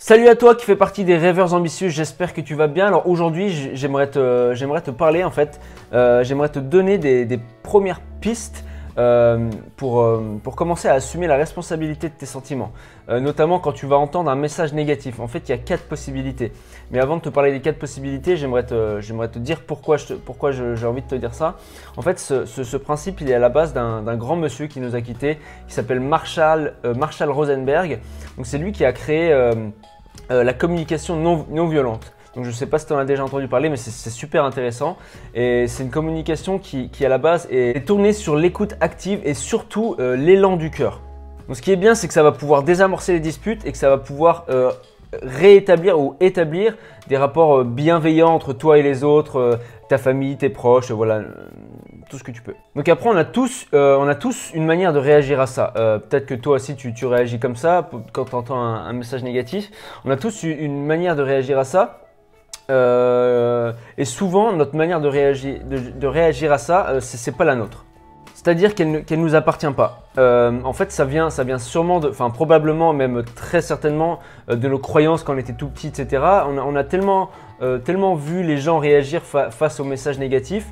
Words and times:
Salut 0.00 0.28
à 0.28 0.36
toi 0.36 0.54
qui 0.54 0.64
fais 0.64 0.76
partie 0.76 1.04
des 1.04 1.16
rêveurs 1.16 1.54
ambitieux, 1.54 1.88
j'espère 1.88 2.32
que 2.32 2.40
tu 2.40 2.54
vas 2.54 2.68
bien. 2.68 2.86
Alors 2.86 3.08
aujourd'hui 3.08 3.74
j'aimerais 3.74 4.08
te, 4.08 4.90
parler 4.92 5.24
en 5.24 5.32
fait, 5.32 5.58
euh, 5.92 6.22
j'aimerais 6.22 6.50
te 6.50 6.60
donner 6.60 6.98
des 6.98 7.40
premières 7.64 8.00
pistes 8.20 8.64
euh, 8.96 9.50
pour, 9.76 10.00
euh, 10.00 10.40
pour 10.42 10.56
commencer 10.56 10.88
à 10.88 10.94
assumer 10.94 11.26
la 11.26 11.36
responsabilité 11.36 12.08
de 12.08 12.14
tes 12.14 12.26
sentiments, 12.26 12.72
euh, 13.08 13.20
notamment 13.20 13.60
quand 13.60 13.72
tu 13.72 13.86
vas 13.86 13.96
entendre 13.96 14.30
un 14.30 14.34
message 14.34 14.72
négatif. 14.72 15.20
En 15.20 15.28
fait, 15.28 15.48
il 15.48 15.50
y 15.50 15.54
a 15.54 15.58
quatre 15.58 15.84
possibilités. 15.84 16.52
Mais 16.90 16.98
avant 16.98 17.16
de 17.16 17.22
te 17.22 17.28
parler 17.28 17.52
des 17.52 17.60
quatre 17.60 17.78
possibilités, 17.78 18.36
j'aimerais 18.36 18.64
te, 18.64 19.00
te 19.00 19.38
dire 19.38 19.60
pourquoi, 19.62 19.96
j'ai 19.98 20.86
envie 20.86 21.02
de 21.02 21.06
te 21.06 21.14
dire 21.14 21.34
ça. 21.34 21.56
En 21.96 22.02
fait, 22.02 22.18
ce, 22.18 22.76
principe, 22.76 23.20
il 23.20 23.30
est 23.30 23.34
à 23.34 23.38
la 23.38 23.50
base 23.50 23.72
d'un 23.72 24.16
grand 24.16 24.36
monsieur 24.36 24.66
qui 24.66 24.80
nous 24.80 24.94
a 24.96 25.00
quittés, 25.00 25.38
qui 25.68 25.74
s'appelle 25.74 26.00
Marshall, 26.00 26.74
Marshall 26.96 27.30
Rosenberg. 27.30 28.00
Donc 28.36 28.46
c'est 28.46 28.58
lui 28.58 28.72
qui 28.72 28.84
a 28.84 28.92
créé 28.92 29.30
la 30.30 30.52
communication 30.54 31.16
non 31.16 31.68
violente. 31.68 32.12
Donc 32.34 32.44
je 32.44 32.50
ne 32.50 32.54
sais 32.54 32.66
pas 32.66 32.78
si 32.78 32.86
tu 32.86 32.92
en 32.92 32.98
as 32.98 33.04
déjà 33.04 33.24
entendu 33.24 33.48
parler, 33.48 33.68
mais 33.68 33.76
c'est 33.76 34.10
super 34.10 34.44
intéressant. 34.44 34.96
Et 35.34 35.66
c'est 35.66 35.82
une 35.82 35.90
communication 35.90 36.58
qui, 36.58 36.90
à 37.04 37.08
la 37.08 37.18
base 37.18 37.48
est 37.50 37.86
tournée 37.86 38.12
sur 38.12 38.36
l'écoute 38.36 38.74
active 38.80 39.20
et 39.24 39.34
surtout 39.34 39.96
euh, 39.98 40.16
l'élan 40.16 40.56
du 40.56 40.70
cœur. 40.70 41.00
Donc 41.46 41.56
ce 41.56 41.62
qui 41.62 41.72
est 41.72 41.76
bien, 41.76 41.94
c'est 41.94 42.08
que 42.08 42.14
ça 42.14 42.22
va 42.22 42.32
pouvoir 42.32 42.62
désamorcer 42.62 43.12
les 43.12 43.20
disputes 43.20 43.64
et 43.64 43.72
que 43.72 43.78
ça 43.78 43.88
va 43.88 43.96
pouvoir 43.96 44.44
euh, 44.50 44.70
réétablir 45.22 45.98
ou 45.98 46.16
établir 46.20 46.76
des 47.08 47.16
rapports 47.16 47.60
euh, 47.60 47.64
bienveillants 47.64 48.34
entre 48.34 48.52
toi 48.52 48.78
et 48.78 48.82
les 48.82 49.02
autres, 49.04 49.58
ta 49.88 49.96
famille, 49.96 50.36
tes 50.36 50.50
proches, 50.50 50.90
voilà, 50.90 51.22
tout 52.10 52.18
ce 52.18 52.24
que 52.24 52.30
tu 52.30 52.42
peux. 52.42 52.54
Donc 52.76 52.88
après, 52.90 53.08
on 53.08 53.16
a 53.16 53.24
tous, 53.24 53.66
on 53.72 54.06
a 54.06 54.14
tous 54.14 54.50
une 54.52 54.66
manière 54.66 54.92
de 54.92 54.98
réagir 54.98 55.40
à 55.40 55.46
ça. 55.46 55.72
Peut-être 55.74 56.26
que 56.26 56.34
toi 56.34 56.56
aussi, 56.56 56.76
tu, 56.76 57.06
réagis 57.06 57.38
comme 57.38 57.56
ça 57.56 57.88
quand 58.12 58.26
tu 58.26 58.34
entends 58.34 58.60
un, 58.60 58.92
message 58.92 59.22
négatif. 59.22 59.70
On 60.04 60.10
a 60.10 60.16
tous 60.16 60.42
une 60.42 60.84
manière 60.84 61.16
de 61.16 61.22
réagir 61.22 61.58
à 61.58 61.64
ça. 61.64 62.07
Euh, 62.70 63.72
et 63.96 64.04
souvent, 64.04 64.52
notre 64.52 64.76
manière 64.76 65.00
de 65.00 65.08
réagir, 65.08 65.60
de, 65.64 66.06
réagir 66.06 66.52
à 66.52 66.58
ça, 66.58 66.88
euh, 66.88 67.00
c'est 67.00 67.36
pas 67.36 67.44
la 67.44 67.54
nôtre. 67.54 67.84
C'est-à-dire 68.34 68.74
qu'elle 68.74 69.04
ne 69.10 69.16
nous 69.16 69.34
appartient 69.34 69.70
pas. 69.72 70.02
Euh, 70.18 70.60
en 70.64 70.72
fait, 70.72 70.92
ça 70.92 71.04
vient, 71.04 71.28
ça 71.30 71.44
vient 71.44 71.58
sûrement, 71.58 72.00
enfin 72.08 72.30
probablement, 72.30 72.92
même 72.92 73.24
très 73.24 73.62
certainement, 73.62 74.20
de 74.48 74.68
nos 74.68 74.78
croyances 74.78 75.24
quand 75.24 75.34
on 75.34 75.38
était 75.38 75.54
tout 75.54 75.68
petit, 75.68 75.88
etc. 75.88 76.22
On 76.46 76.76
a, 76.76 76.84
tellement, 76.84 77.30
tellement 77.84 78.14
vu 78.14 78.44
les 78.44 78.58
gens 78.58 78.78
réagir 78.78 79.22
face 79.24 79.80
aux 79.80 79.84
messages 79.84 80.20
négatifs 80.20 80.68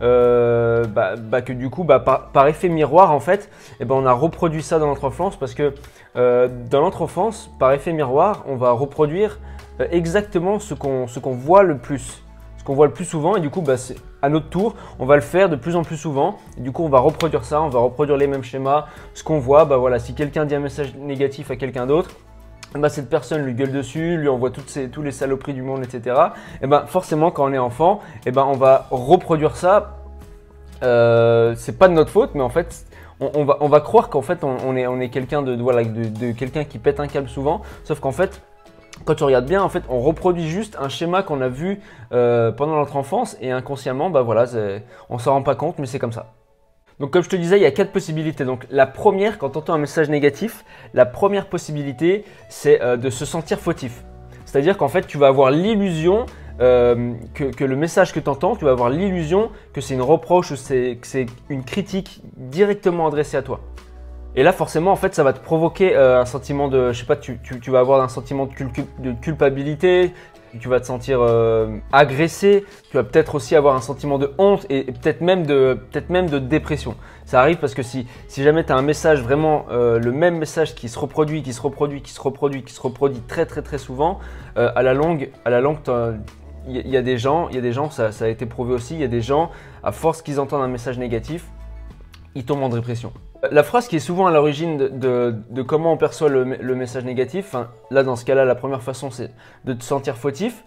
bah, 0.00 1.14
bah, 1.18 1.42
que 1.42 1.52
du 1.52 1.68
coup, 1.68 1.84
bah, 1.84 2.00
par, 2.00 2.46
effet 2.48 2.70
miroir, 2.70 3.12
en 3.12 3.20
fait, 3.20 3.50
eh 3.80 3.84
ben, 3.84 3.96
on 3.96 4.06
a 4.06 4.12
reproduit 4.12 4.62
ça 4.62 4.78
dans 4.78 4.86
notre 4.86 5.04
enfance 5.04 5.36
parce 5.36 5.52
que 5.52 5.74
dans 6.14 6.80
notre 6.80 7.02
enfance, 7.02 7.50
par 7.58 7.72
effet 7.72 7.92
miroir, 7.92 8.44
on 8.48 8.56
va 8.56 8.70
reproduire 8.70 9.38
euh, 9.38 9.56
exactement 9.90 10.58
ce 10.58 10.74
qu'on 10.74 11.06
voit 11.32 11.62
le 11.62 11.78
plus, 11.78 12.22
ce 12.58 12.64
qu'on 12.64 12.74
voit 12.74 12.86
le 12.86 12.92
plus 12.92 13.04
souvent 13.04 13.36
et 13.36 13.40
du 13.40 13.50
coup 13.50 13.62
bah, 13.62 13.76
à 14.22 14.28
notre 14.28 14.48
tour 14.48 14.74
on 14.98 15.06
va 15.06 15.14
le 15.14 15.22
faire 15.22 15.48
de 15.48 15.56
plus 15.56 15.76
en 15.76 15.82
plus 15.82 15.96
souvent 15.96 16.36
du 16.58 16.72
coup 16.72 16.84
on 16.84 16.88
va 16.88 16.98
reproduire 16.98 17.44
ça, 17.44 17.62
on 17.62 17.68
va 17.68 17.80
reproduire 17.80 18.18
les 18.18 18.26
mêmes 18.26 18.44
schémas, 18.44 18.86
ce 19.14 19.24
qu'on 19.24 19.38
voit, 19.38 19.64
bah 19.64 19.78
voilà, 19.78 19.98
si 19.98 20.14
quelqu'un 20.14 20.44
dit 20.44 20.54
un 20.54 20.60
message 20.60 20.94
négatif 20.94 21.50
à 21.50 21.56
quelqu'un 21.56 21.86
d'autre, 21.86 22.10
bah, 22.74 22.88
cette 22.88 23.08
personne 23.08 23.42
lui 23.42 23.54
gueule 23.54 23.72
dessus, 23.72 24.16
lui 24.16 24.28
envoie 24.28 24.50
toutes 24.50 24.68
ces, 24.68 24.90
tous 24.90 25.02
les 25.02 25.10
saloperies 25.10 25.54
du 25.54 25.62
monde, 25.62 25.82
etc. 25.82 26.16
Et 26.62 26.66
ben 26.66 26.84
forcément 26.86 27.30
quand 27.30 27.48
on 27.48 27.52
est 27.52 27.58
enfant, 27.58 28.00
et 28.26 28.30
ben 28.30 28.44
on 28.46 28.56
va 28.56 28.86
reproduire 28.90 29.56
ça. 29.56 29.96
Euh, 30.82 31.54
c'est 31.56 31.78
pas 31.78 31.88
de 31.88 31.94
notre 31.94 32.10
faute, 32.10 32.30
mais 32.34 32.42
en 32.42 32.48
fait 32.48 32.86
on, 33.20 33.44
va, 33.44 33.58
on 33.60 33.68
va, 33.68 33.80
croire 33.80 34.08
qu'en 34.08 34.22
fait 34.22 34.44
on, 34.44 34.76
est, 34.76 34.86
on 34.86 34.98
est 34.98 35.10
quelqu'un 35.10 35.42
de, 35.42 35.60
voilà, 35.60 35.84
de 35.84 36.32
quelqu'un 36.32 36.64
qui 36.64 36.78
pète 36.78 37.00
un 37.00 37.06
câble 37.06 37.28
souvent, 37.28 37.60
sauf 37.84 38.00
qu'en 38.00 38.12
fait 38.12 38.40
quand 39.04 39.14
tu 39.14 39.24
regardes 39.24 39.46
bien, 39.46 39.62
en 39.62 39.68
fait, 39.68 39.82
on 39.88 40.00
reproduit 40.00 40.48
juste 40.48 40.76
un 40.80 40.88
schéma 40.88 41.22
qu'on 41.22 41.40
a 41.40 41.48
vu 41.48 41.80
euh, 42.12 42.52
pendant 42.52 42.76
notre 42.76 42.96
enfance 42.96 43.36
et 43.40 43.50
inconsciemment, 43.50 44.10
bah 44.10 44.22
voilà, 44.22 44.44
on 45.08 45.18
s'en 45.18 45.32
rend 45.32 45.42
pas 45.42 45.54
compte, 45.54 45.78
mais 45.78 45.86
c'est 45.86 45.98
comme 45.98 46.12
ça. 46.12 46.32
Donc 46.98 47.12
comme 47.12 47.22
je 47.22 47.30
te 47.30 47.36
disais, 47.36 47.56
il 47.56 47.62
y 47.62 47.66
a 47.66 47.70
quatre 47.70 47.92
possibilités. 47.92 48.44
Donc 48.44 48.66
la 48.70 48.86
première, 48.86 49.38
quand 49.38 49.50
tu 49.50 49.58
entends 49.58 49.74
un 49.74 49.78
message 49.78 50.10
négatif, 50.10 50.64
la 50.92 51.06
première 51.06 51.46
possibilité, 51.46 52.24
c'est 52.50 52.82
euh, 52.82 52.96
de 52.96 53.08
se 53.08 53.24
sentir 53.24 53.58
fautif. 53.58 54.04
C'est-à-dire 54.44 54.76
qu'en 54.76 54.88
fait, 54.88 55.06
tu 55.06 55.16
vas 55.16 55.28
avoir 55.28 55.50
l'illusion 55.50 56.26
euh, 56.60 57.14
que, 57.32 57.44
que, 57.44 57.64
le 57.64 57.76
message 57.76 58.12
que 58.12 58.20
tu 58.20 58.28
entends, 58.28 58.54
tu 58.54 58.66
vas 58.66 58.72
avoir 58.72 58.90
l'illusion 58.90 59.50
que 59.72 59.80
c'est 59.80 59.94
une 59.94 60.02
reproche 60.02 60.50
ou 60.50 60.56
que 60.56 61.06
c'est 61.06 61.26
une 61.48 61.64
critique 61.64 62.20
directement 62.36 63.06
adressée 63.06 63.38
à 63.38 63.42
toi. 63.42 63.60
Et 64.36 64.44
là, 64.44 64.52
forcément, 64.52 64.92
en 64.92 64.96
fait, 64.96 65.14
ça 65.14 65.24
va 65.24 65.32
te 65.32 65.40
provoquer 65.40 65.96
euh, 65.96 66.20
un 66.20 66.24
sentiment 66.24 66.68
de, 66.68 66.92
je 66.92 67.00
sais 67.00 67.06
pas, 67.06 67.16
tu, 67.16 67.40
tu, 67.40 67.70
vas 67.70 67.80
avoir 67.80 68.00
un 68.00 68.08
sentiment 68.08 68.46
de, 68.46 69.12
culpabilité, 69.20 70.14
tu 70.60 70.68
vas 70.68 70.78
te 70.78 70.86
sentir 70.86 71.20
euh, 71.20 71.78
agressé, 71.92 72.64
tu 72.90 72.96
vas 72.96 73.02
peut-être 73.02 73.34
aussi 73.34 73.56
avoir 73.56 73.74
un 73.74 73.80
sentiment 73.80 74.18
de 74.18 74.32
honte 74.38 74.66
et, 74.70 74.84
peut-être 74.84 75.20
même 75.20 75.46
de, 75.46 75.76
peut-être 75.90 76.10
même 76.10 76.30
de 76.30 76.38
dépression. 76.38 76.94
Ça 77.24 77.40
arrive 77.40 77.56
parce 77.56 77.74
que 77.74 77.82
si, 77.82 78.06
si 78.28 78.44
jamais 78.44 78.64
tu 78.64 78.72
as 78.72 78.76
un 78.76 78.82
message 78.82 79.20
vraiment, 79.20 79.66
euh, 79.72 79.98
le 79.98 80.12
même 80.12 80.38
message 80.38 80.76
qui 80.76 80.88
se 80.88 80.98
reproduit, 80.98 81.42
qui 81.42 81.52
se 81.52 81.60
reproduit, 81.60 82.00
qui 82.00 82.12
se 82.12 82.20
reproduit, 82.20 82.62
qui 82.62 82.72
se 82.72 82.80
reproduit 82.80 83.22
très 83.22 83.46
très 83.46 83.62
très 83.62 83.78
souvent, 83.78 84.20
à 84.56 84.82
la 84.82 84.94
longue, 84.94 85.30
à 85.44 85.50
la 85.50 85.60
longue, 85.60 85.78
il 86.68 86.88
y, 86.88 86.96
a 86.96 87.02
des 87.02 87.18
gens, 87.18 87.48
il 87.48 87.54
y 87.54 87.58
a 87.58 87.62
des 87.62 87.72
gens, 87.72 87.88
ça, 87.90 88.12
ça 88.12 88.26
a 88.26 88.28
été 88.28 88.46
prouvé 88.46 88.74
aussi, 88.74 88.94
il 88.94 89.00
y 89.00 89.04
a 89.04 89.08
des 89.08 89.22
gens, 89.22 89.50
à 89.82 89.92
force 89.92 90.22
qu'ils 90.22 90.38
entendent 90.38 90.62
un 90.62 90.68
message 90.68 90.98
négatif, 90.98 91.46
ils 92.34 92.44
tombent 92.44 92.62
en 92.62 92.68
dépression. 92.68 93.12
La 93.50 93.62
phrase 93.62 93.88
qui 93.88 93.96
est 93.96 94.00
souvent 94.00 94.26
à 94.26 94.30
l'origine 94.30 94.76
de, 94.76 95.62
comment 95.62 95.92
on 95.92 95.96
perçoit 95.96 96.28
le, 96.28 96.44
message 96.74 97.04
négatif, 97.04 97.54
là 97.90 98.02
dans 98.02 98.16
ce 98.16 98.24
cas-là, 98.24 98.44
la 98.44 98.54
première 98.54 98.82
façon 98.82 99.10
c'est 99.10 99.30
de 99.64 99.72
te 99.72 99.82
sentir 99.82 100.16
fautif. 100.16 100.64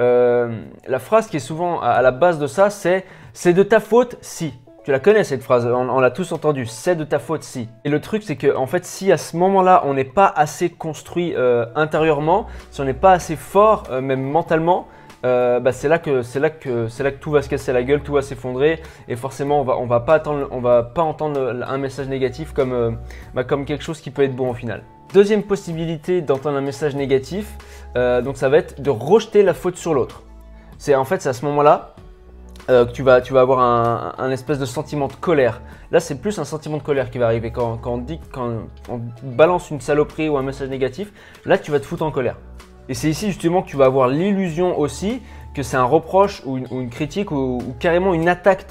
Euh, 0.00 0.62
la 0.86 0.98
phrase 0.98 1.26
qui 1.26 1.36
est 1.36 1.40
souvent 1.40 1.80
à, 1.80 2.00
la 2.00 2.12
base 2.12 2.38
de 2.38 2.46
ça, 2.46 2.70
c'est 2.70 3.04
c'est 3.32 3.52
de 3.52 3.62
ta 3.62 3.80
faute 3.80 4.16
si. 4.20 4.54
Tu 4.84 4.90
la 4.90 4.98
connais 4.98 5.22
cette 5.22 5.44
phrase, 5.44 5.64
on, 5.66 6.00
l'a 6.00 6.10
tous 6.10 6.32
entendu, 6.32 6.66
c'est 6.66 6.96
de 6.96 7.04
ta 7.04 7.20
faute 7.20 7.44
si. 7.44 7.68
Et 7.84 7.88
le 7.88 8.00
truc 8.00 8.22
c'est 8.24 8.36
que 8.36 8.54
en 8.54 8.66
fait 8.66 8.84
si 8.84 9.12
à 9.12 9.16
ce 9.16 9.36
moment-là 9.36 9.82
on 9.84 9.94
n'est 9.94 10.04
pas 10.04 10.26
assez 10.26 10.70
construit 10.70 11.34
euh, 11.36 11.66
intérieurement, 11.76 12.46
si 12.70 12.80
on 12.80 12.84
n'est 12.84 12.94
pas 12.94 13.12
assez 13.12 13.36
fort 13.36 13.84
euh, 13.90 14.00
même 14.00 14.22
mentalement, 14.22 14.88
euh, 15.24 15.60
bah, 15.60 15.72
c'est 15.72 15.88
là 15.88 15.98
que 15.98 16.22
c'est 16.22 16.40
là 16.40 16.50
que 16.50 16.88
c'est 16.88 17.04
là 17.04 17.12
que 17.12 17.18
tout 17.18 17.30
va 17.30 17.42
se 17.42 17.48
casser 17.48 17.72
la 17.72 17.82
gueule, 17.84 18.02
tout 18.02 18.12
va 18.12 18.22
s'effondrer 18.22 18.82
et 19.08 19.14
forcément 19.14 19.60
on 19.60 19.64
va 19.64 19.76
on 19.76 19.86
va 19.86 20.00
pas 20.00 20.14
attendre 20.14 20.48
on 20.50 20.60
va 20.60 20.82
pas 20.82 21.02
entendre 21.02 21.62
un 21.66 21.78
message 21.78 22.08
négatif 22.08 22.52
comme 22.52 22.72
euh, 22.72 22.90
bah, 23.34 23.44
comme 23.44 23.64
quelque 23.64 23.84
chose 23.84 24.00
qui 24.00 24.10
peut 24.10 24.22
être 24.22 24.34
bon 24.34 24.50
au 24.50 24.54
final. 24.54 24.82
Deuxième 25.14 25.42
possibilité 25.42 26.22
d'entendre 26.22 26.56
un 26.56 26.62
message 26.62 26.96
négatif, 26.96 27.46
euh, 27.96 28.22
donc 28.22 28.36
ça 28.36 28.48
va 28.48 28.56
être 28.56 28.80
de 28.80 28.90
rejeter 28.90 29.42
la 29.42 29.54
faute 29.54 29.76
sur 29.76 29.94
l'autre. 29.94 30.22
C'est 30.78 30.94
en 30.96 31.04
fait 31.04 31.22
c'est 31.22 31.28
à 31.28 31.34
ce 31.34 31.44
moment-là 31.44 31.94
que 32.68 32.92
tu 32.92 33.02
vas, 33.02 33.20
tu 33.20 33.32
vas 33.34 33.40
avoir 33.40 33.58
un, 33.58 34.14
un, 34.16 34.30
espèce 34.30 34.58
de 34.58 34.64
sentiment 34.64 35.08
de 35.08 35.12
colère. 35.12 35.60
Là, 35.90 36.00
c'est 36.00 36.14
plus 36.14 36.38
un 36.38 36.44
sentiment 36.44 36.78
de 36.78 36.82
colère 36.82 37.10
qui 37.10 37.18
va 37.18 37.26
arriver 37.26 37.50
quand, 37.50 37.76
quand, 37.76 37.94
on 37.94 37.98
dit, 37.98 38.18
quand 38.32 38.50
on 38.88 39.00
balance 39.22 39.70
une 39.70 39.80
saloperie 39.80 40.28
ou 40.28 40.38
un 40.38 40.42
message 40.42 40.70
négatif. 40.70 41.12
Là, 41.44 41.58
tu 41.58 41.70
vas 41.70 41.80
te 41.80 41.84
foutre 41.84 42.04
en 42.04 42.10
colère. 42.10 42.36
Et 42.88 42.94
c'est 42.94 43.08
ici 43.08 43.28
justement 43.28 43.62
que 43.62 43.68
tu 43.68 43.76
vas 43.76 43.86
avoir 43.86 44.08
l'illusion 44.08 44.78
aussi 44.78 45.22
que 45.54 45.62
c'est 45.62 45.76
un 45.76 45.84
reproche 45.84 46.42
ou 46.46 46.56
une, 46.56 46.88
critique 46.88 47.30
ou, 47.30 47.60
carrément 47.78 48.14
une 48.14 48.28
attaque, 48.28 48.66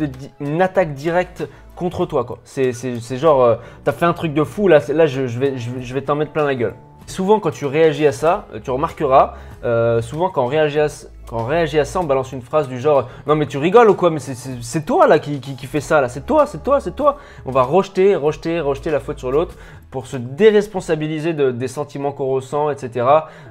directe 0.94 1.48
contre 1.76 2.06
toi. 2.06 2.26
C'est 2.44 2.74
genre, 3.18 3.44
euh, 3.44 3.56
t'as 3.84 3.92
fait 3.92 4.06
un 4.06 4.14
truc 4.14 4.34
de 4.34 4.44
fou, 4.44 4.68
là, 4.68 4.80
là 4.90 5.06
je, 5.06 5.22
vais, 5.22 5.58
je, 5.58 5.94
vais 5.94 6.02
t'en 6.02 6.16
mettre 6.16 6.32
plein 6.32 6.46
la 6.46 6.56
gueule. 6.56 6.76
Souvent 7.08 7.40
quand 7.40 7.52
tu 7.52 7.66
réagis 7.66 8.08
à 8.08 8.12
ça, 8.12 8.48
euh, 8.54 8.60
tu 8.64 8.72
remarqueras, 8.72 9.36
euh, 9.64 10.02
souvent 10.02 10.30
quand 10.30 10.44
on 10.44 10.48
réagit 10.48 10.80
à, 10.80 10.88
quand 11.32 11.38
on 11.38 11.46
réagit 11.46 11.80
à 11.80 11.86
ça, 11.86 12.02
on 12.02 12.04
balance 12.04 12.34
une 12.34 12.42
phrase 12.42 12.68
du 12.68 12.78
genre 12.78 13.08
Non, 13.26 13.36
mais 13.36 13.46
tu 13.46 13.58
rigoles 13.58 13.90
ou 13.90 13.94
quoi 13.94 14.10
Mais 14.10 14.20
c'est 14.20 14.86
toi 14.86 15.08
là 15.08 15.18
qui, 15.18 15.40
qui, 15.40 15.66
fait 15.66 15.80
ça 15.80 16.02
là, 16.02 16.10
c'est 16.10 16.26
toi, 16.26 16.46
c'est 16.46 16.62
toi, 16.62 16.82
c'est 16.82 16.94
toi. 16.94 17.20
On 17.46 17.52
va 17.52 17.62
rejeter, 17.62 18.16
rejeter, 18.16 18.60
rejeter 18.60 18.92
la 18.92 19.00
faute 19.00 19.18
sur 19.18 19.32
l'autre 19.32 19.56
pour 19.92 20.08
se 20.08 20.18
déresponsabiliser 20.18 21.34
de, 21.34 21.52
des 21.52 21.70
sentiments 21.70 22.12
qu'on 22.12 22.28
ressent, 22.28 22.70
etc., 22.70 23.08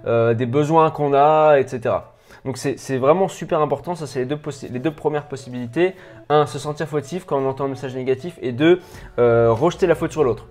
euh, 0.07 0.35
des 0.35 0.45
besoins 0.45 0.91
qu'on 0.91 1.15
a, 1.15 1.57
etc. 1.59 1.95
Donc 2.45 2.59
c'est 2.59 2.99
vraiment 2.99 3.29
super 3.29 3.61
important, 3.61 3.95
ça 3.95 4.07
c'est 4.07 4.21
les 4.21 4.27
deux, 4.27 4.39
les 4.71 4.79
deux 4.79 4.95
premières 4.95 5.27
possibilités. 5.27 5.95
Un, 6.29 6.45
se 6.45 6.59
sentir 6.59 6.87
fautif 6.87 7.25
quand 7.25 7.39
on 7.39 7.49
entend 7.49 7.65
un 7.65 7.69
message 7.69 7.95
négatif 7.95 8.39
et 8.43 8.53
deux, 8.53 8.81
euh, 9.19 9.53
rejeter 9.53 9.87
la 9.87 9.95
faute 9.95 10.13
sur 10.13 10.23
l'autre. 10.23 10.47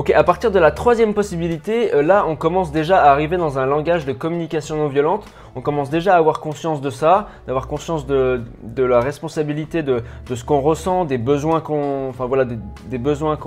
Ok, 0.00 0.08
à 0.08 0.24
partir 0.24 0.50
de 0.50 0.58
la 0.58 0.70
troisième 0.70 1.12
possibilité, 1.12 1.94
euh, 1.94 2.02
là 2.02 2.24
on 2.26 2.34
commence 2.34 2.72
déjà 2.72 3.02
à 3.02 3.10
arriver 3.10 3.36
dans 3.36 3.58
un 3.58 3.66
langage 3.66 4.06
de 4.06 4.14
communication 4.14 4.76
non 4.76 4.88
violente. 4.88 5.26
On 5.56 5.60
commence 5.60 5.90
déjà 5.90 6.14
à 6.14 6.16
avoir 6.16 6.40
conscience 6.40 6.80
de 6.80 6.88
ça, 6.88 7.28
d'avoir 7.46 7.68
conscience 7.68 8.06
de, 8.06 8.40
la 8.78 9.00
responsabilité 9.00 9.82
de, 9.82 10.02
ce 10.34 10.42
qu'on 10.42 10.60
ressent, 10.60 11.04
des 11.04 11.18
besoins 11.18 11.60
qu'on, 11.60 12.08
enfin 12.08 12.24
voilà, 12.24 12.46
des, 12.46 12.96
besoins 12.96 13.38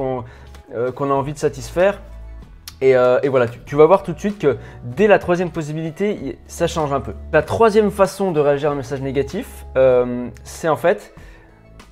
euh, 0.75 0.91
a 0.95 1.03
envie 1.05 1.33
de 1.33 1.39
satisfaire. 1.39 1.99
Et, 2.81 2.95
euh, 2.95 3.17
voilà, 3.31 3.47
tu, 3.47 3.75
vas 3.75 3.87
voir 3.87 4.03
tout 4.03 4.13
de 4.13 4.19
suite 4.19 4.37
que 4.37 4.57
dès 4.83 5.07
la 5.07 5.17
troisième 5.17 5.49
possibilité, 5.49 6.37
ça 6.45 6.67
change 6.67 6.93
un 6.93 7.01
peu. 7.01 7.15
La 7.31 7.41
troisième 7.41 7.89
façon 7.89 8.31
de 8.31 8.39
réagir 8.39 8.69
à 8.69 8.73
un 8.73 8.75
message 8.75 9.01
négatif, 9.01 9.65
c'est 10.43 10.69
en 10.69 10.77
fait, 10.77 11.15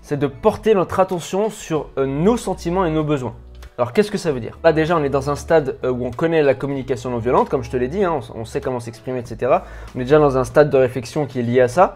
c'est 0.04 0.20
de 0.20 0.28
porter 0.28 0.76
notre 0.76 1.00
attention 1.00 1.50
sur 1.50 1.90
nos 1.98 2.38
sentiments 2.38 2.86
et 2.86 2.92
nos 2.92 3.04
besoins. 3.04 3.34
Alors 3.78 3.94
qu'est-ce 3.94 4.12
que 4.12 4.18
ça 4.18 4.32
veut 4.32 4.40
dire? 4.40 4.60
Là 4.64 4.74
déjà 4.74 4.98
on 4.98 5.04
est 5.04 5.10
dans 5.10 5.30
un 5.30 5.36
stade 5.36 5.78
euh, 5.84 5.92
où 5.92 6.06
on 6.06 6.12
connaît 6.12 6.44
la 6.44 6.54
communication 6.54 7.10
non 7.10 7.20
violente, 7.20 7.50
comme 7.50 7.64
je 7.64 7.70
te 7.70 7.78
l'ai 7.78 7.88
dit, 7.88 8.04
hein, 8.04 8.20
on, 8.36 8.46
sait 8.46 8.60
comment 8.60 8.80
s'exprimer, 8.80 9.20
etc. 9.20 9.60
On 9.96 10.00
est 10.00 10.04
déjà 10.04 10.20
dans 10.20 10.38
un 10.38 10.44
stade 10.44 10.70
de 10.70 10.78
réflexion 10.78 11.26
qui 11.26 11.40
est 11.40 11.44
lié 11.44 11.62
à 11.62 11.68
ça. 11.68 11.96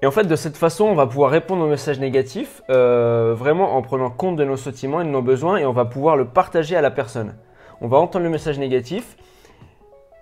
Et 0.00 0.06
en 0.06 0.10
fait 0.10 0.24
de 0.24 0.34
cette 0.34 0.56
façon 0.56 0.84
on 0.86 0.94
va 0.94 1.06
pouvoir 1.06 1.30
répondre 1.30 1.62
aux 1.64 1.68
messages 1.68 2.00
négatifs 2.00 2.62
euh, 2.70 3.34
vraiment 3.36 3.76
en 3.76 3.82
prenant 3.82 4.10
compte 4.10 4.36
de 4.36 4.44
nos 4.44 4.56
sentiments 4.56 5.00
et 5.00 5.04
de 5.04 5.10
nos 5.10 5.22
besoins 5.22 5.58
et 5.58 5.66
on 5.66 5.72
va 5.72 5.84
pouvoir 5.84 6.16
le 6.16 6.24
partager 6.24 6.76
à 6.76 6.80
la 6.80 6.90
personne. 6.90 7.36
On 7.80 7.88
va 7.88 7.98
entendre 7.98 8.24
le 8.24 8.30
message 8.30 8.58
négatif 8.58 9.16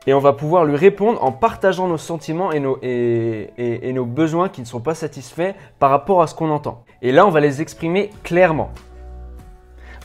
et 0.07 0.13
on 0.13 0.19
va 0.19 0.33
pouvoir 0.33 0.65
lui 0.65 0.77
répondre 0.77 1.23
en 1.23 1.31
partageant 1.31 1.87
nos 1.87 1.99
sentiments 1.99 2.53
et 2.53 2.59
nos, 2.59 2.79
et 2.83 3.93
nos 3.95 4.05
besoins 4.07 4.49
qui 4.49 4.61
ne 4.61 4.67
sont 4.67 4.81
pas 4.81 4.95
satisfaits 4.95 5.55
par 5.79 5.91
rapport 5.91 6.21
à 6.21 6.27
ce 6.27 6.35
qu'on 6.35 6.51
entend. 6.51 6.85
Et 7.01 7.13
là 7.13 7.27
on 7.27 7.31
va 7.31 7.41
les 7.41 7.63
exprimer 7.63 8.11
clairement. 8.23 8.71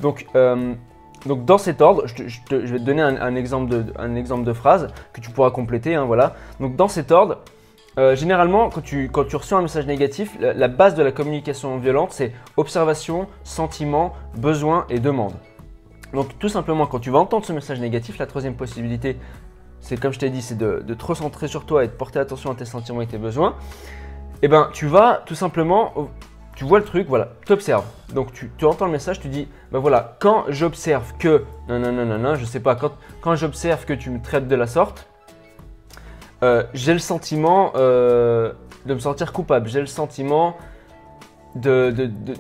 Donc, 0.01 0.25
euh, 0.36 0.74
donc 1.25 1.45
dans 1.45 1.57
cet 1.57 1.81
ordre, 1.81 2.06
je, 2.06 2.24
vais 2.24 2.80
te 2.80 2.83
donner 2.83 3.01
un, 3.01 3.36
exemple 3.36 3.69
de, 3.69 4.53
phrase 4.53 4.88
que 5.13 5.21
tu 5.21 5.31
pourras 5.31 5.51
compléter. 5.51 5.95
Hein, 5.95 6.06
voilà. 6.06 6.36
Donc 6.59 6.75
dans 6.75 6.88
cet 6.88 7.12
ordre, 7.12 7.39
euh, 7.97 8.15
généralement, 8.15 8.69
quand 8.69 8.81
tu, 8.81 9.09
quand 9.09 9.25
reçois 9.33 9.57
un 9.57 9.63
message 9.63 9.88
négatif, 9.88 10.38
la, 10.39 10.68
base 10.68 10.95
de 10.95 11.03
la 11.03 11.12
communication 11.12 11.77
violente, 11.77 12.12
c'est 12.12 12.31
observation, 12.57 13.27
sentiment, 13.44 14.13
besoin 14.38 14.86
et 14.89 15.00
demande. 15.00 15.33
Donc 16.13 16.38
tout 16.38 16.50
simplement, 16.50 16.86
quand 16.86 17.00
tu 17.00 17.09
vas 17.09 17.19
entendre 17.19 17.45
ce 17.45 17.53
message 17.53 17.80
négatif, 17.80 18.18
la 18.19 18.27
troisième 18.27 18.56
possibilité, 18.56 19.18
c'est 19.80 20.00
comme 20.00 20.13
je 20.13 20.19
t'ai 20.19 20.30
dit, 20.30 20.41
c'est 20.41 20.57
de, 20.57 20.83
de, 20.86 20.94
te 20.94 21.06
recentrer 21.06 21.48
sur 21.48 21.65
toi 21.65 21.83
et 21.83 21.88
de 21.88 21.94
porter 21.94 22.19
attention 22.19 22.51
à 22.51 22.56
tes 22.56 22.65
sentiments 22.65 23.01
et 23.01 23.07
tes 23.07 23.18
besoins. 23.18 23.56
Et 24.41 24.45
eh 24.45 24.48
ben, 24.48 24.69
tu 24.74 24.86
vas 24.88 25.24
tout 25.25 25.36
simplement 25.36 25.94
tu 26.56 26.63
vois 26.63 26.80
le 26.80 26.86
truc, 26.86 27.07
voilà, 27.07 27.30
tu 27.46 27.54
observes. 27.54 27.86
Donc 28.13 28.31
tu, 28.31 28.50
entends 28.66 28.86
le 28.86 28.92
message, 28.92 29.19
tu 29.19 29.28
dis, 29.28 29.48
ben 29.72 29.80
voilà, 29.80 30.16
quand 30.19 30.46
j'observe 30.50 31.13
que, 31.19 31.44
non, 31.68 31.80
non, 31.80 31.92
non, 31.92 32.06
non, 32.06 32.18
non, 32.18 32.36
je 32.36 32.46
sais 32.46 32.62
pas, 32.62 32.75
quand, 32.75 32.94
quand 33.22 33.36
j'observe 33.36 33.86
que 33.86 33.94
tu 33.94 34.10
me 34.10 34.22
traites 34.22 34.48
de 34.48 34.56
la 34.56 34.68
sorte, 34.68 35.07
euh, 36.44 36.63
j'ai 36.74 36.94
le 36.94 37.00
sentiment 37.00 37.74
euh, 37.75 38.54
de 38.86 38.94
me 38.94 39.00
sentir 39.00 39.34
coupable, 39.34 39.68
j'ai 39.68 39.81
le 39.81 39.86
sentiment 39.86 40.56
de 41.56 41.94
ne 41.96 42.06
de, 42.06 42.34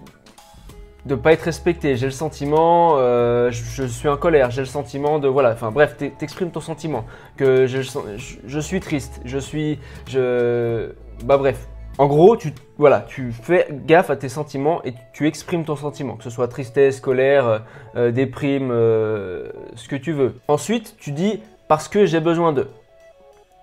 de, 1.05 1.15
pas 1.15 1.33
être 1.33 1.43
respecté, 1.43 1.97
j'ai 1.97 2.05
le 2.05 2.11
sentiment, 2.11 2.95
euh, 2.97 3.51
je, 3.51 3.85
suis 3.85 4.07
en 4.07 4.17
colère, 4.17 4.49
j'ai 4.49 4.61
le 4.61 4.67
sentiment 4.67 5.19
de, 5.19 5.27
voilà, 5.27 5.51
enfin 5.51 5.71
bref, 5.71 5.97
t'exprimes 5.97 6.51
ton 6.51 6.61
sentiment, 6.61 7.05
que 7.35 7.67
je 7.67 8.59
suis 8.59 8.79
triste, 8.79 9.21
je 9.25 9.39
suis, 9.39 9.79
je, 10.07 10.91
bah 11.23 11.37
bref, 11.37 11.67
en 11.97 12.07
gros, 12.07 12.35
tu, 12.35 12.51
voilà, 12.77 13.01
tu 13.07 13.31
fais 13.31 13.67
gaffe 13.71 14.09
à 14.09 14.17
tes 14.17 14.27
sentiments 14.27 14.83
et 14.83 14.93
tu 15.13 15.27
exprimes 15.27 15.63
ton 15.63 15.77
sentiment, 15.77 16.15
que 16.15 16.23
ce 16.23 16.29
soit 16.29 16.49
tristesse, 16.49 16.99
colère, 16.99 17.47
euh, 17.47 17.59
euh, 17.95 18.11
déprime, 18.11 18.69
euh, 18.71 19.49
ce 19.75 19.87
que 19.87 19.95
tu 19.95 20.11
veux. 20.11 20.35
Ensuite, 20.49 20.97
tu 20.97 21.11
dis 21.11 21.39
parce 21.69 21.87
que 21.87 22.05
j'ai 22.05 22.19
besoin 22.19 22.51
de. 22.51 22.67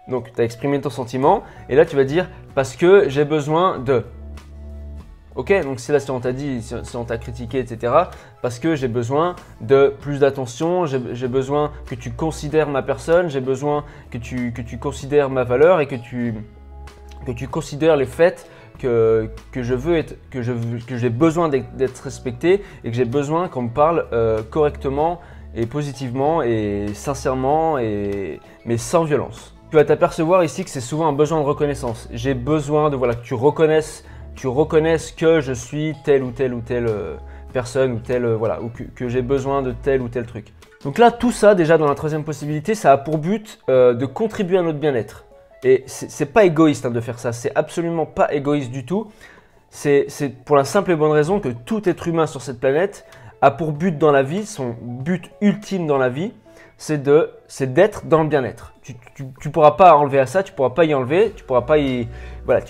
Donc, 0.08 0.32
tu 0.34 0.40
as 0.40 0.44
exprimé 0.44 0.81
ton 0.81 0.88
sentiment 0.88 1.43
et 1.69 1.76
là, 1.76 1.84
tu 1.84 1.94
vas 1.94 2.05
dire 2.05 2.29
parce 2.55 2.75
que 2.75 3.08
j'ai 3.08 3.26
besoin 3.26 3.79
de. 3.79 4.02
Ok, 5.34 5.52
donc 5.62 5.81
si 5.81 5.93
là, 5.93 6.00
si 6.00 6.11
on 6.11 6.20
t'a 6.20 6.32
dit, 6.32 6.62
si 6.62 6.96
on 6.96 7.05
t'a 7.05 7.17
critiqué, 7.17 7.58
etc., 7.58 7.93
parce 8.43 8.58
que 8.58 8.75
j'ai 8.75 8.88
besoin 8.88 9.34
de 9.62 9.94
plus 10.00 10.20
d'attention, 10.20 10.84
j'ai 10.84 11.29
besoin 11.29 11.73
que 11.87 11.94
tu 11.94 12.11
considères 12.11 12.69
ma 12.69 12.82
personne, 12.82 13.31
j'ai 13.31 13.40
besoin 13.40 13.84
que 14.11 14.19
tu, 14.19 14.52
que 14.52 14.61
tu 14.61 14.76
considères 14.76 15.31
ma 15.31 15.44
valeur 15.44 15.81
et 15.81 15.87
que 15.87 15.96
tu 15.96 16.34
que 17.26 17.32
tu 17.32 17.48
considères 17.48 17.96
les 17.96 18.06
faits 18.06 18.48
que, 18.78 19.28
que 19.52 19.62
je 19.62 19.74
veux 19.74 19.96
être, 19.96 20.16
que 20.30 20.42
je 20.42 20.52
que 20.86 20.96
j'ai 20.96 21.10
besoin 21.10 21.48
d'être 21.48 22.00
respecté 22.02 22.62
et 22.84 22.90
que 22.90 22.96
j'ai 22.96 23.04
besoin 23.04 23.48
qu'on 23.48 23.62
me 23.62 23.70
parle 23.70 24.06
euh, 24.12 24.42
correctement 24.42 25.20
et 25.54 25.66
positivement 25.66 26.42
et 26.42 26.88
sincèrement 26.94 27.78
et 27.78 28.40
mais 28.64 28.78
sans 28.78 29.04
violence. 29.04 29.54
Tu 29.70 29.76
vas 29.76 29.84
t'apercevoir 29.84 30.44
ici 30.44 30.64
que 30.64 30.70
c'est 30.70 30.80
souvent 30.80 31.06
un 31.06 31.12
besoin 31.12 31.40
de 31.40 31.46
reconnaissance. 31.46 32.08
J'ai 32.12 32.34
besoin 32.34 32.90
de 32.90 32.96
voilà 32.96 33.14
que 33.14 33.24
tu 33.24 33.34
reconnaisses, 33.34 34.04
tu 34.34 34.48
que 35.16 35.40
je 35.40 35.52
suis 35.52 35.94
telle 36.04 36.22
ou 36.22 36.30
telle 36.30 36.54
ou 36.54 36.60
telle 36.60 36.86
euh, 36.88 37.16
personne 37.52 37.92
ou 37.92 37.98
telle 37.98 38.24
euh, 38.24 38.36
voilà 38.36 38.60
ou 38.62 38.70
que 38.94 39.08
j'ai 39.08 39.22
besoin 39.22 39.62
de 39.62 39.72
tel 39.72 40.02
ou 40.02 40.08
tel 40.08 40.26
truc. 40.26 40.52
Donc 40.84 40.98
là, 40.98 41.12
tout 41.12 41.30
ça, 41.30 41.54
déjà 41.54 41.78
dans 41.78 41.86
la 41.86 41.94
troisième 41.94 42.24
possibilité, 42.24 42.74
ça 42.74 42.90
a 42.90 42.98
pour 42.98 43.19
but 43.19 43.60
de 43.69 44.04
contribuer 44.04 44.58
à 44.58 44.62
notre 44.62 44.80
bien-être. 44.80 45.24
Et 45.64 45.84
c'est 45.86 46.26
pas 46.26 46.44
égoïste 46.44 46.86
hein, 46.86 46.90
de 46.90 47.00
faire 47.00 47.18
ça, 47.18 47.32
c'est 47.32 47.52
absolument 47.54 48.06
pas 48.06 48.32
égoïste 48.32 48.70
du 48.70 48.84
tout. 48.84 49.10
C'est 49.70 50.06
pour 50.44 50.56
la 50.56 50.64
simple 50.64 50.90
et 50.90 50.96
bonne 50.96 51.12
raison 51.12 51.40
que 51.40 51.48
tout 51.48 51.88
être 51.88 52.08
humain 52.08 52.26
sur 52.26 52.42
cette 52.42 52.60
planète 52.60 53.06
a 53.40 53.50
pour 53.50 53.72
but 53.72 53.96
dans 53.96 54.12
la 54.12 54.22
vie, 54.22 54.44
son 54.44 54.76
but 54.82 55.30
ultime 55.40 55.86
dans 55.86 55.98
la 55.98 56.08
vie, 56.08 56.32
c'est 56.76 57.02
d'être 57.72 58.06
dans 58.06 58.22
le 58.22 58.28
bien-être. 58.28 58.72
Tu, 58.82 58.96
tu, 59.14 59.50
pourras 59.50 59.72
pas 59.72 59.94
enlever 59.94 60.18
à 60.18 60.26
ça, 60.26 60.42
tu 60.42 60.52
pourras 60.52 60.70
pas 60.70 60.84
y 60.84 60.94
enlever, 60.94 61.32
tu 61.36 61.44
pourras 61.44 61.62
pas 61.62 61.78
y. 61.78 62.08
Voilà, 62.44 62.62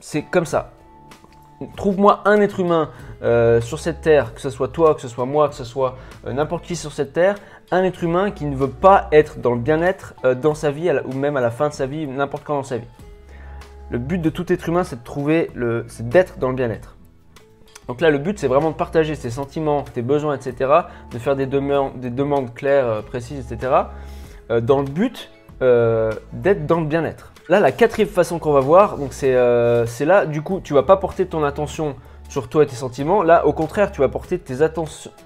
c'est 0.00 0.22
comme 0.22 0.44
ça. 0.44 0.72
Trouve-moi 1.76 2.20
un 2.26 2.40
être 2.42 2.60
humain 2.60 2.90
euh, 3.22 3.62
sur 3.62 3.78
cette 3.78 4.02
terre, 4.02 4.34
que 4.34 4.42
ce 4.42 4.50
soit 4.50 4.68
toi, 4.68 4.94
que 4.94 5.00
ce 5.00 5.08
soit 5.08 5.24
moi, 5.24 5.48
que 5.48 5.54
ce 5.54 5.64
soit 5.64 5.96
euh, 6.26 6.34
n'importe 6.34 6.64
qui 6.64 6.76
sur 6.76 6.92
cette 6.92 7.14
terre, 7.14 7.36
un 7.70 7.82
être 7.84 8.02
humain 8.04 8.30
qui 8.30 8.44
ne 8.44 8.56
veut 8.56 8.70
pas 8.70 9.08
être 9.12 9.38
dans 9.38 9.52
le 9.52 9.60
bien-être 9.60 10.14
euh, 10.24 10.34
dans 10.34 10.54
sa 10.54 10.70
vie 10.70 10.90
ou 11.04 11.12
même 11.12 11.36
à 11.36 11.40
la 11.40 11.50
fin 11.50 11.68
de 11.68 11.74
sa 11.74 11.86
vie, 11.86 12.06
n'importe 12.06 12.44
quand 12.44 12.54
dans 12.54 12.62
sa 12.62 12.78
vie. 12.78 12.86
Le 13.90 13.98
but 13.98 14.18
de 14.18 14.30
tout 14.30 14.52
être 14.52 14.68
humain, 14.68 14.84
c'est 14.84 14.96
de 14.96 15.04
trouver 15.04 15.50
le, 15.54 15.84
c'est 15.88 16.08
d'être 16.08 16.38
dans 16.38 16.48
le 16.48 16.54
bien-être. 16.54 16.96
Donc 17.88 18.00
là, 18.00 18.10
le 18.10 18.18
but, 18.18 18.38
c'est 18.38 18.48
vraiment 18.48 18.70
de 18.70 18.76
partager 18.76 19.14
ses 19.14 19.30
sentiments, 19.30 19.82
tes 19.82 20.02
besoins, 20.02 20.34
etc., 20.34 20.70
de 21.12 21.18
faire 21.18 21.36
des 21.36 21.46
demandes, 21.46 22.00
des 22.00 22.10
demandes 22.10 22.52
claires, 22.52 22.86
euh, 22.86 23.02
précises, 23.02 23.50
etc., 23.50 23.72
euh, 24.50 24.60
dans 24.60 24.78
le 24.78 24.86
but 24.86 25.30
d'être 25.58 26.66
dans 26.66 26.80
le 26.80 26.86
bien-être. 26.86 27.32
Là, 27.48 27.60
la 27.60 27.72
quatrième 27.72 28.10
façon 28.10 28.38
qu'on 28.38 28.52
va 28.52 28.60
voir, 28.60 28.98
c'est 29.10 29.32
là, 29.32 30.26
du 30.26 30.42
coup, 30.42 30.60
tu 30.62 30.74
vas 30.74 30.82
pas 30.82 30.98
porter 30.98 31.24
ton 31.24 31.44
attention 31.44 31.96
sur 32.28 32.48
toi 32.48 32.64
et 32.64 32.66
tes 32.66 32.76
sentiments. 32.76 33.22
Là, 33.22 33.46
au 33.46 33.52
contraire, 33.52 33.92
tu 33.92 34.00
vas 34.00 34.08
porter 34.08 34.40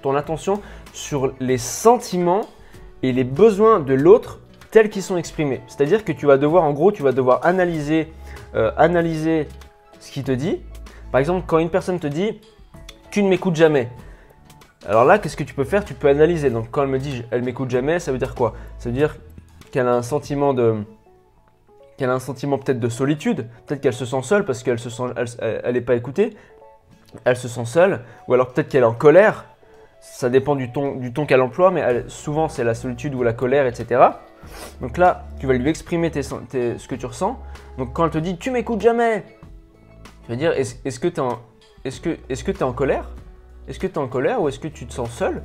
ton 0.01 0.15
attention 0.15 0.61
sur 0.93 1.33
les 1.39 1.57
sentiments 1.57 2.41
et 3.03 3.11
les 3.11 3.23
besoins 3.23 3.79
de 3.79 3.93
l'autre 3.93 4.39
tels 4.71 4.89
qu'ils 4.89 5.03
sont 5.03 5.17
exprimés. 5.17 5.61
C'est-à-dire 5.67 6.05
que 6.05 6.11
tu 6.11 6.25
vas 6.25 6.37
devoir, 6.37 6.63
en 6.63 6.71
gros, 6.71 6.91
tu 6.91 7.03
vas 7.03 7.11
devoir 7.11 7.45
analyser, 7.45 8.11
euh, 8.55 8.71
analyser 8.77 9.47
ce 9.99 10.11
qu'il 10.11 10.23
te 10.23 10.31
dit. 10.31 10.61
Par 11.11 11.19
exemple, 11.19 11.43
quand 11.45 11.59
une 11.59 11.69
personne 11.69 11.99
te 11.99 12.07
dit 12.07 12.39
Tu 13.11 13.21
ne 13.21 13.29
m'écoutes 13.29 13.55
jamais. 13.55 13.89
Alors 14.87 15.05
là, 15.05 15.19
qu'est-ce 15.19 15.37
que 15.37 15.43
tu 15.43 15.53
peux 15.53 15.65
faire? 15.65 15.85
Tu 15.85 15.93
peux 15.93 16.07
analyser. 16.07 16.49
Donc, 16.49 16.71
quand 16.71 16.83
elle 16.83 16.89
me 16.89 16.99
dit 16.99 17.23
Elle 17.31 17.43
m'écoute 17.43 17.69
jamais, 17.69 17.99
ça 17.99 18.11
veut 18.11 18.17
dire 18.17 18.33
quoi? 18.33 18.53
Ça 18.79 18.89
veut 18.89 18.95
dire 18.95 19.17
qu'elle 19.71 19.87
a 19.87 19.93
un 19.93 20.01
sentiment 20.01 20.53
de 20.53 20.77
qu'elle 21.97 22.09
a 22.09 22.13
un 22.13 22.19
sentiment 22.19 22.57
peut-être 22.57 22.79
de 22.79 22.89
solitude, 22.89 23.47
peut-être 23.67 23.81
qu'elle 23.81 23.93
se 23.93 24.05
sent 24.05 24.23
seule 24.23 24.43
parce 24.43 24.63
qu'elle 24.63 24.79
se 24.79 24.89
sent, 24.89 25.03
elle 25.39 25.85
pas 25.85 25.93
écoutée, 25.93 26.35
elle 27.25 27.35
se 27.35 27.47
sent 27.47 27.65
seule, 27.65 28.01
ou 28.27 28.33
alors 28.33 28.53
peut-être 28.53 28.69
qu'elle 28.69 28.83
est 28.83 28.85
en 28.85 28.93
colère, 28.93 29.45
ça 29.99 30.29
dépend 30.29 30.55
du 30.55 30.71
ton, 30.71 30.95
du 30.95 31.13
ton 31.13 31.25
qu'elle 31.25 31.41
emploie, 31.41 31.71
mais 31.71 32.03
souvent 32.07 32.47
c'est 32.47 32.63
la 32.63 32.73
solitude 32.73 33.13
ou 33.13 33.23
la 33.23 33.33
colère, 33.33 33.67
etc. 33.67 34.01
Donc 34.81 34.97
là, 34.97 35.25
tu 35.39 35.45
vas 35.45 35.53
lui 35.53 35.69
exprimer 35.69 36.11
ce 36.11 36.87
que 36.87 36.95
tu 36.95 37.05
ressens. 37.05 37.39
Donc 37.77 37.93
quand 37.93 38.05
elle 38.05 38.11
te 38.11 38.17
dit 38.17 38.37
tu 38.37 38.51
m'écoutes 38.51 38.81
jamais, 38.81 39.23
tu 40.23 40.29
vas 40.29 40.35
dire 40.35 40.51
est-ce 40.53 40.99
que 40.99 41.07
tu 41.07 41.19
es, 41.19 42.63
en, 42.63 42.73
colère? 42.73 43.09
Est-ce 43.67 43.79
que 43.79 43.87
tu 43.87 43.93
es 43.93 43.97
en 43.97 44.07
colère 44.07 44.41
ou 44.41 44.49
est-ce 44.49 44.59
que 44.59 44.67
tu 44.67 44.87
te 44.87 44.93
sens 44.93 45.11
seul 45.11 45.43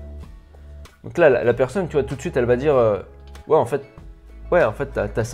Donc 1.04 1.18
là, 1.18 1.28
la, 1.28 1.54
personne, 1.54 1.86
tu 1.88 1.92
vois, 1.92 2.04
tout 2.04 2.16
de 2.16 2.20
suite, 2.20 2.36
elle 2.36 2.46
va 2.46 2.56
dire 2.56 2.74
euh, 2.74 3.00
ouais, 3.46 3.56
en 3.56 3.66
fait, 3.66 3.82
ouais, 4.50 4.64
en 4.64 4.72
fait, 4.72 4.90
t'as 4.92 5.08
as 5.14 5.24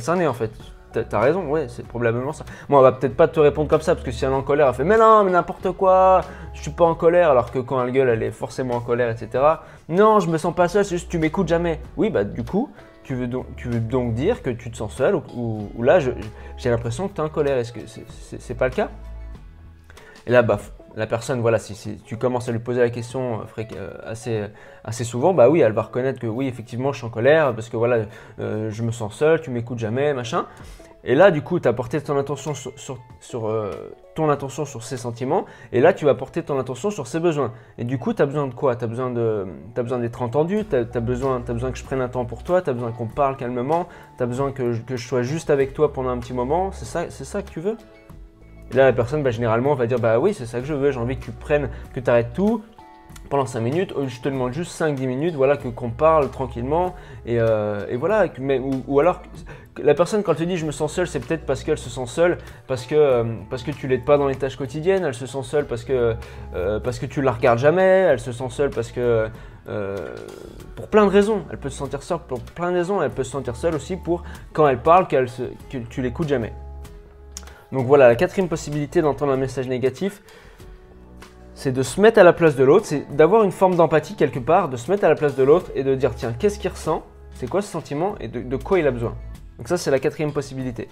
cerné 0.00 0.26
en 0.26 0.34
fait. 0.34 0.52
T'as 0.92 1.20
raison, 1.20 1.48
ouais, 1.48 1.66
c'est 1.68 1.86
probablement 1.86 2.32
ça. 2.32 2.44
Moi, 2.68 2.80
on 2.80 2.82
va 2.82 2.92
peut-être 2.92 3.16
pas 3.16 3.28
te 3.28 3.38
répondre 3.40 3.68
comme 3.68 3.80
ça, 3.80 3.94
parce 3.94 4.04
que 4.04 4.10
si 4.10 4.24
elle 4.24 4.30
est 4.30 4.34
en 4.34 4.42
colère, 4.42 4.68
elle 4.68 4.74
fait 4.74 4.84
Mais 4.84 4.96
non, 4.96 5.22
mais 5.24 5.30
n'importe 5.30 5.70
quoi, 5.72 6.22
je 6.54 6.62
suis 6.62 6.70
pas 6.70 6.84
en 6.84 6.94
colère, 6.94 7.30
alors 7.30 7.50
que 7.50 7.58
quand 7.58 7.84
elle 7.84 7.92
gueule, 7.92 8.08
elle 8.08 8.22
est 8.22 8.30
forcément 8.30 8.76
en 8.76 8.80
colère, 8.80 9.10
etc. 9.10 9.44
Non, 9.88 10.20
je 10.20 10.28
me 10.28 10.38
sens 10.38 10.54
pas 10.54 10.68
seul, 10.68 10.84
c'est 10.84 10.96
juste 10.96 11.10
tu 11.10 11.18
m'écoutes 11.18 11.48
jamais. 11.48 11.80
Oui, 11.96 12.10
bah 12.10 12.24
du 12.24 12.42
coup, 12.42 12.70
tu 13.04 13.14
veux 13.14 13.26
donc, 13.26 14.14
dire 14.14 14.42
que 14.42 14.50
tu 14.50 14.70
te 14.70 14.76
sens 14.76 14.94
seul, 14.94 15.14
ou, 15.14 15.82
là, 15.82 15.98
j'ai 15.98 16.70
l'impression 16.70 17.08
que 17.08 17.14
tu 17.14 17.20
es 17.20 17.24
en 17.24 17.28
colère. 17.28 17.58
Est-ce 17.58 17.72
que 17.72 17.80
c'est 18.38 18.54
pas 18.54 18.68
le 18.68 18.74
cas? 18.74 18.88
Et 20.26 20.30
là, 20.30 20.42
bah, 20.42 20.58
la 20.98 21.06
personne, 21.06 21.40
voilà, 21.40 21.58
si, 21.60 21.96
tu 22.04 22.16
commences 22.16 22.48
à 22.48 22.52
lui 22.52 22.58
poser 22.58 22.80
la 22.80 22.90
question 22.90 23.40
euh, 23.40 23.62
euh, 23.76 23.90
assez, 24.04 24.44
assez 24.82 25.04
souvent, 25.04 25.32
bah 25.32 25.48
oui, 25.48 25.60
elle 25.60 25.72
va 25.72 25.82
reconnaître 25.82 26.18
que 26.18 26.26
oui, 26.26 26.48
effectivement, 26.48 26.92
je 26.92 26.98
suis 26.98 27.06
en 27.06 27.10
colère 27.10 27.54
parce 27.54 27.68
que 27.68 27.76
voilà, 27.76 28.06
euh, 28.40 28.68
je 28.70 28.82
me 28.82 28.90
sens 28.90 29.14
seul, 29.14 29.40
tu 29.40 29.50
m'écoutes 29.50 29.78
jamais, 29.78 30.12
machin. 30.12 30.46
Et 31.04 31.14
là, 31.14 31.30
du 31.30 31.40
coup, 31.40 31.60
tu 31.60 31.68
as 31.68 31.72
porté 31.72 32.00
ton 32.00 32.18
attention 32.18 32.52
sur, 32.52 32.72
ses 34.82 34.96
sentiments, 34.96 35.44
et 35.70 35.80
là, 35.80 35.92
tu 35.92 36.04
vas 36.04 36.16
porter 36.16 36.42
ton 36.42 36.58
attention 36.58 36.90
sur 36.90 37.06
ses 37.06 37.20
besoins. 37.20 37.52
Et 37.78 37.84
du 37.84 37.98
coup, 37.98 38.12
tu 38.12 38.20
as 38.20 38.26
besoin 38.26 38.48
de 38.48 38.54
quoi? 38.54 38.74
Tu 38.74 38.84
as 38.84 38.88
besoin 38.88 39.10
d'être 39.12 40.22
entendu, 40.22 40.64
tu 40.68 40.74
as, 40.74 41.00
besoin, 41.00 41.38
besoin 41.38 41.70
que 41.70 41.78
je 41.78 41.84
prenne 41.84 42.00
un 42.00 42.08
temps 42.08 42.24
pour 42.24 42.42
toi, 42.42 42.60
tu 42.60 42.70
as 42.70 42.72
besoin 42.72 42.90
qu'on 42.90 43.06
parle 43.06 43.36
calmement, 43.36 43.86
tu 44.16 44.24
as 44.24 44.26
besoin 44.26 44.50
que 44.50 44.72
je, 44.72 44.82
que 44.82 44.96
je, 44.96 45.06
sois 45.06 45.22
juste 45.22 45.50
avec 45.50 45.74
toi 45.74 45.92
pendant 45.92 46.10
un 46.10 46.18
petit 46.18 46.34
moment. 46.34 46.72
C'est 46.72 46.86
ça, 46.86 47.08
ça 47.08 47.42
que 47.42 47.50
tu 47.50 47.60
veux? 47.60 47.76
Là, 48.72 48.84
la 48.84 48.92
personne, 48.92 49.22
bah, 49.22 49.30
généralement, 49.30 49.74
va 49.74 49.86
dire 49.86 49.98
Bah 49.98 50.18
oui, 50.18 50.34
c'est 50.34 50.46
ça 50.46 50.60
que 50.60 50.66
je 50.66 50.74
veux, 50.74 50.90
j'ai 50.90 50.98
envie 50.98 51.16
que 51.16 51.24
tu 51.24 51.32
prennes, 51.32 51.68
que 51.94 52.00
tu 52.00 52.10
arrêtes 52.10 52.32
tout, 52.32 52.62
pendant 53.28 53.46
5 53.46 53.60
minutes, 53.60 53.92
euh, 53.96 54.08
je 54.08 54.20
te 54.20 54.28
demande 54.28 54.52
juste 54.52 54.72
5-10 54.72 55.06
minutes, 55.06 55.34
voilà, 55.34 55.56
que 55.56 55.68
qu'on 55.68 55.90
parle 55.90 56.30
tranquillement, 56.30 56.94
et, 57.26 57.38
euh, 57.40 57.86
voilà, 57.98 58.26
mais, 58.38 58.58
ou, 58.58 59.00
alors 59.00 59.22
la 59.80 59.94
personne 59.94 60.22
quand 60.22 60.32
elle 60.32 60.38
te 60.38 60.44
dit 60.44 60.56
je 60.56 60.66
me 60.66 60.72
sens 60.72 60.92
seule, 60.92 61.06
c'est 61.06 61.20
peut-être 61.20 61.46
parce 61.46 61.62
qu'elle 61.62 61.78
se 61.78 61.90
sent 61.90 62.06
seule, 62.06 62.38
parce 62.66 62.86
que, 62.86 62.94
euh, 62.94 63.24
parce 63.50 63.62
que 63.62 63.70
tu 63.70 63.86
l'aides 63.86 64.04
pas 64.04 64.18
dans 64.18 64.26
les 64.26 64.34
tâches 64.34 64.56
quotidiennes, 64.56 65.04
elle 65.04 65.14
se 65.14 65.26
sent 65.26 65.42
seule 65.42 65.66
parce 65.66 65.84
que, 65.84 66.16
parce 66.82 66.98
que 66.98 67.06
tu 67.06 67.22
la 67.22 67.32
regardes 67.32 67.58
jamais, 67.58 67.82
elle 67.82 68.20
se 68.20 68.32
sent 68.32 68.48
seule 68.50 68.70
parce 68.70 68.90
que, 68.90 69.28
pour 70.74 70.88
plein 70.88 71.04
de 71.04 71.10
raisons, 71.10 71.44
elle 71.50 71.58
peut 71.58 71.70
se 71.70 71.76
sentir 71.76 72.02
seule 72.02 72.20
pour 72.26 72.40
plein 72.40 72.72
de 72.72 72.76
raisons, 72.76 73.02
elle 73.02 73.10
peut 73.10 73.24
se 73.24 73.30
sentir 73.30 73.54
seule 73.54 73.74
aussi 73.74 73.96
pour 73.96 74.24
quand 74.52 74.66
elle 74.66 74.78
parle, 74.78 75.06
qu'elle 75.06 75.26
que 75.70 75.78
tu 75.78 76.02
l'écoutes 76.02 76.28
jamais. 76.28 76.52
Donc 77.72 77.86
voilà, 77.86 78.08
la 78.08 78.16
quatrième 78.16 78.48
possibilité 78.48 79.02
d'entendre 79.02 79.32
un 79.32 79.36
message 79.36 79.68
négatif, 79.68 80.22
c'est 81.54 81.72
de 81.72 81.82
se 81.82 82.00
mettre 82.00 82.18
à 82.18 82.22
la 82.22 82.32
place 82.32 82.56
de 82.56 82.64
l'autre, 82.64 82.86
c'est 82.86 83.14
d'avoir 83.14 83.42
une 83.42 83.52
forme 83.52 83.74
d'empathie 83.74 84.14
quelque 84.14 84.38
part, 84.38 84.68
de 84.68 84.76
se 84.76 84.90
mettre 84.90 85.04
à 85.04 85.08
la 85.08 85.16
place 85.16 85.34
de 85.34 85.42
l'autre 85.42 85.70
et 85.74 85.82
de 85.82 85.94
dire 85.94 86.14
tiens, 86.14 86.32
qu'est-ce 86.38 86.58
qu'il 86.58 86.70
ressent, 86.70 87.02
c'est 87.34 87.48
quoi 87.48 87.62
ce 87.62 87.68
sentiment 87.68 88.14
et 88.20 88.28
de, 88.28 88.56
quoi 88.56 88.78
il 88.78 88.86
a 88.86 88.90
besoin. 88.90 89.14
Donc 89.58 89.68
ça, 89.68 89.76
c'est 89.76 89.90
la 89.90 89.98
quatrième 89.98 90.32
possibilité. 90.32 90.88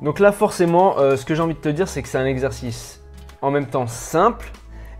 Donc 0.00 0.20
là, 0.20 0.32
forcément, 0.32 0.98
euh, 0.98 1.16
ce 1.16 1.24
que 1.24 1.34
j'ai 1.34 1.42
envie 1.42 1.54
de 1.54 1.60
te 1.60 1.68
dire, 1.68 1.88
c'est 1.88 2.02
que 2.02 2.08
c'est 2.08 2.18
un 2.18 2.26
exercice 2.26 3.02
en 3.42 3.50
même 3.50 3.66
temps 3.66 3.86
simple 3.86 4.50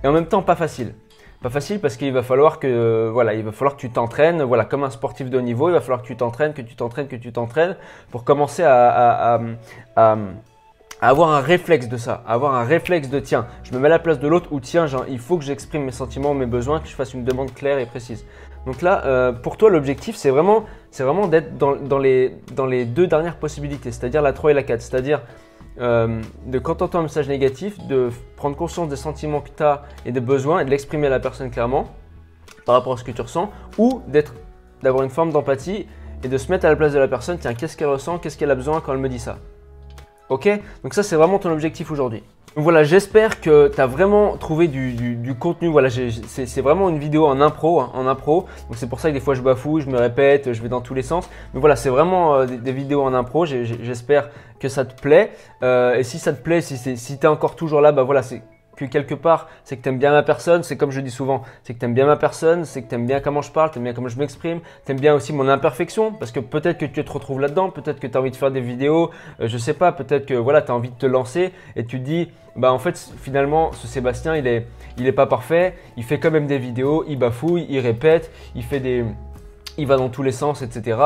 et 0.02 0.08
en 0.08 0.12
même 0.12 0.26
temps 0.26 0.42
pas 0.42 0.56
facile. 0.56 0.94
Pas 1.40 1.50
facile 1.50 1.80
parce 1.80 1.96
qu'il 1.96 2.12
va 2.12 2.22
falloir 2.22 2.58
que 2.58 2.66
euh, 2.66 3.10
voilà, 3.10 3.34
il 3.34 3.44
va 3.44 3.52
falloir 3.52 3.76
que 3.76 3.80
tu 3.80 3.90
t'entraînes, 3.90 4.42
voilà, 4.42 4.66
comme 4.66 4.84
un 4.84 4.90
sportif 4.90 5.30
de 5.30 5.38
haut 5.38 5.40
niveau, 5.40 5.70
il 5.70 5.72
va 5.72 5.80
falloir 5.80 6.02
que 6.02 6.06
tu 6.06 6.16
t'entraînes, 6.16 6.52
que 6.52 6.62
tu 6.62 6.74
t'entraînes, 6.74 7.06
que 7.06 7.16
tu 7.16 7.32
t'entraînes 7.32 7.76
pour 8.10 8.24
commencer 8.24 8.62
à 8.64 9.40
avoir 11.00 11.30
un 11.30 11.40
réflexe 11.40 11.88
de 11.88 11.96
ça, 11.96 12.22
avoir 12.26 12.54
un 12.54 12.64
réflexe 12.64 13.08
de 13.08 13.20
tiens, 13.20 13.46
je 13.62 13.72
me 13.72 13.78
mets 13.78 13.86
à 13.86 13.90
la 13.90 13.98
place 13.98 14.18
de 14.18 14.28
l'autre 14.28 14.52
ou 14.52 14.60
tiens, 14.60 14.86
il 15.08 15.18
faut 15.18 15.38
que 15.38 15.44
j'exprime 15.44 15.84
mes 15.84 15.92
sentiments, 15.92 16.34
mes 16.34 16.46
besoins, 16.46 16.80
que 16.80 16.88
je 16.88 16.94
fasse 16.94 17.14
une 17.14 17.24
demande 17.24 17.54
claire 17.54 17.78
et 17.78 17.86
précise. 17.86 18.24
Donc 18.66 18.82
là, 18.82 19.04
euh, 19.06 19.32
pour 19.32 19.56
toi, 19.56 19.70
l'objectif, 19.70 20.16
c'est 20.16 20.30
vraiment, 20.30 20.64
vraiment 20.98 21.26
d'être 21.26 21.56
dans, 21.56 21.98
les, 21.98 22.36
dans 22.54 22.66
les 22.66 22.84
deux 22.84 23.06
dernières 23.06 23.36
possibilités, 23.36 23.90
c'est-à-dire 23.90 24.20
la 24.20 24.32
3 24.32 24.50
et 24.50 24.54
la 24.54 24.62
4, 24.62 24.82
c'est-à-dire 24.82 25.22
euh, 25.80 26.20
de 26.46 26.58
quand 26.58 26.76
tu 26.76 26.84
entends 26.84 26.98
un 26.98 27.04
message 27.04 27.28
négatif, 27.28 27.78
de 27.86 28.10
prendre 28.36 28.56
conscience 28.56 28.88
des 28.88 28.96
sentiments 28.96 29.40
que 29.40 29.48
tu 29.56 29.62
as 29.62 29.82
et 30.04 30.12
des 30.12 30.20
besoins 30.20 30.60
et 30.60 30.64
de 30.66 30.70
l'exprimer 30.70 31.06
à 31.06 31.10
la 31.10 31.20
personne 31.20 31.50
clairement 31.50 31.86
par 32.66 32.74
rapport 32.74 32.92
à 32.92 32.96
ce 32.98 33.04
que 33.04 33.12
tu 33.12 33.22
ressens, 33.22 33.50
ou 33.78 34.02
d'être, 34.08 34.34
d'avoir 34.82 35.04
une 35.04 35.10
forme 35.10 35.32
d'empathie 35.32 35.86
et 36.22 36.28
de 36.28 36.36
se 36.36 36.52
mettre 36.52 36.66
à 36.66 36.68
la 36.68 36.76
place 36.76 36.92
de 36.92 36.98
la 36.98 37.08
personne, 37.08 37.38
tiens, 37.38 37.54
qu'est-ce 37.54 37.78
qu'elle 37.78 37.88
ressent, 37.88 38.18
qu'est-ce 38.18 38.36
qu'elle 38.36 38.50
a 38.50 38.54
besoin 38.54 38.82
quand 38.82 38.92
elle 38.92 38.98
me 38.98 39.08
dit 39.08 39.18
ça. 39.18 39.38
Ok? 40.30 40.48
Donc 40.82 40.94
ça, 40.94 41.02
c'est 41.02 41.16
vraiment 41.16 41.38
ton 41.38 41.50
objectif 41.50 41.90
aujourd'hui. 41.90 42.22
Voilà, 42.56 42.82
j'espère 42.82 43.40
que 43.40 43.68
tu 43.68 43.80
as 43.80 43.86
vraiment 43.86 44.36
trouvé 44.36 44.66
du, 44.66 45.34
contenu. 45.38 45.68
Voilà, 45.68 45.88
c'est 45.90 46.60
vraiment 46.60 46.88
une 46.88 46.98
vidéo 46.98 47.26
en 47.26 47.40
impro, 47.40 47.80
hein, 47.80 47.90
en 47.94 48.08
impro. 48.08 48.46
C'est 48.74 48.88
pour 48.88 48.98
ça 48.98 49.10
que 49.10 49.14
des 49.14 49.20
fois 49.20 49.34
je 49.34 49.42
bafouille, 49.42 49.82
je 49.82 49.88
me 49.88 49.98
répète, 49.98 50.52
je 50.52 50.60
vais 50.60 50.68
dans 50.68 50.80
tous 50.80 50.94
les 50.94 51.02
sens. 51.02 51.30
Mais 51.54 51.60
voilà, 51.60 51.76
c'est 51.76 51.90
vraiment 51.90 52.34
euh, 52.34 52.46
des, 52.46 52.72
vidéos 52.72 53.02
en 53.02 53.14
impro. 53.14 53.44
J'espère 53.44 54.30
que 54.58 54.68
ça 54.68 54.84
te 54.84 55.00
plaît. 55.00 55.30
Euh, 55.62 55.94
et 55.94 56.02
si 56.02 56.18
ça 56.18 56.32
te 56.32 56.42
plaît, 56.42 56.60
si, 56.60 56.76
si 56.76 57.18
tu 57.18 57.24
es 57.24 57.28
encore 57.28 57.54
toujours 57.54 57.80
là, 57.80 57.92
bah 57.92 58.02
voilà, 58.02 58.22
c'est 58.22 58.42
quelque 58.88 59.14
part, 59.14 59.48
c'est 59.64 59.76
que 59.76 59.82
tu 59.82 59.88
aimes 59.88 59.98
bien 59.98 60.12
ma 60.12 60.22
personne, 60.22 60.62
c'est 60.62 60.76
comme 60.76 60.90
je 60.90 61.00
dis 61.00 61.10
souvent, 61.10 61.42
c'est 61.62 61.74
que 61.74 61.78
tu 61.78 61.84
aimes 61.84 61.94
bien 61.94 62.06
ma 62.06 62.16
personne, 62.16 62.64
c'est 62.64 62.82
que 62.82 62.88
tu 62.88 62.94
aimes 62.94 63.06
bien 63.06 63.20
comment 63.20 63.42
je 63.42 63.50
parle, 63.50 63.70
tu 63.70 63.78
aimes 63.78 63.84
bien 63.84 63.92
comment 63.92 64.08
je 64.08 64.18
m'exprime, 64.18 64.60
tu 64.86 64.92
aimes 64.92 65.00
bien 65.00 65.14
aussi 65.14 65.32
mon 65.32 65.48
imperfection, 65.48 66.12
parce 66.12 66.32
que 66.32 66.40
peut-être 66.40 66.78
que 66.78 66.86
tu 66.86 67.04
te 67.04 67.12
retrouves 67.12 67.40
là-dedans, 67.40 67.70
peut-être 67.70 68.00
que 68.00 68.06
tu 68.06 68.16
as 68.16 68.20
envie 68.20 68.30
de 68.30 68.36
faire 68.36 68.50
des 68.50 68.60
vidéos, 68.60 69.10
euh, 69.40 69.48
je 69.48 69.58
sais 69.58 69.74
pas, 69.74 69.92
peut-être 69.92 70.26
que 70.26 70.34
voilà, 70.34 70.62
tu 70.62 70.70
as 70.70 70.74
envie 70.74 70.90
de 70.90 70.96
te 70.96 71.06
lancer 71.06 71.52
et 71.76 71.84
tu 71.84 71.98
te 71.98 72.04
dis, 72.04 72.28
bah 72.56 72.72
en 72.72 72.78
fait, 72.78 73.12
finalement, 73.20 73.72
ce 73.72 73.86
Sébastien, 73.86 74.36
il 74.36 74.46
est, 74.46 74.66
il 74.98 75.06
est 75.06 75.12
pas 75.12 75.26
parfait, 75.26 75.74
il 75.96 76.04
fait 76.04 76.18
quand 76.18 76.30
même 76.30 76.46
des 76.46 76.58
vidéos, 76.58 77.04
il 77.08 77.18
bafouille, 77.18 77.66
il 77.68 77.78
répète, 77.80 78.30
il 78.54 78.62
fait 78.62 78.80
des. 78.80 79.04
Il 79.78 79.86
va 79.86 79.96
dans 79.96 80.08
tous 80.08 80.22
les 80.22 80.32
sens, 80.32 80.62
etc. 80.62 80.98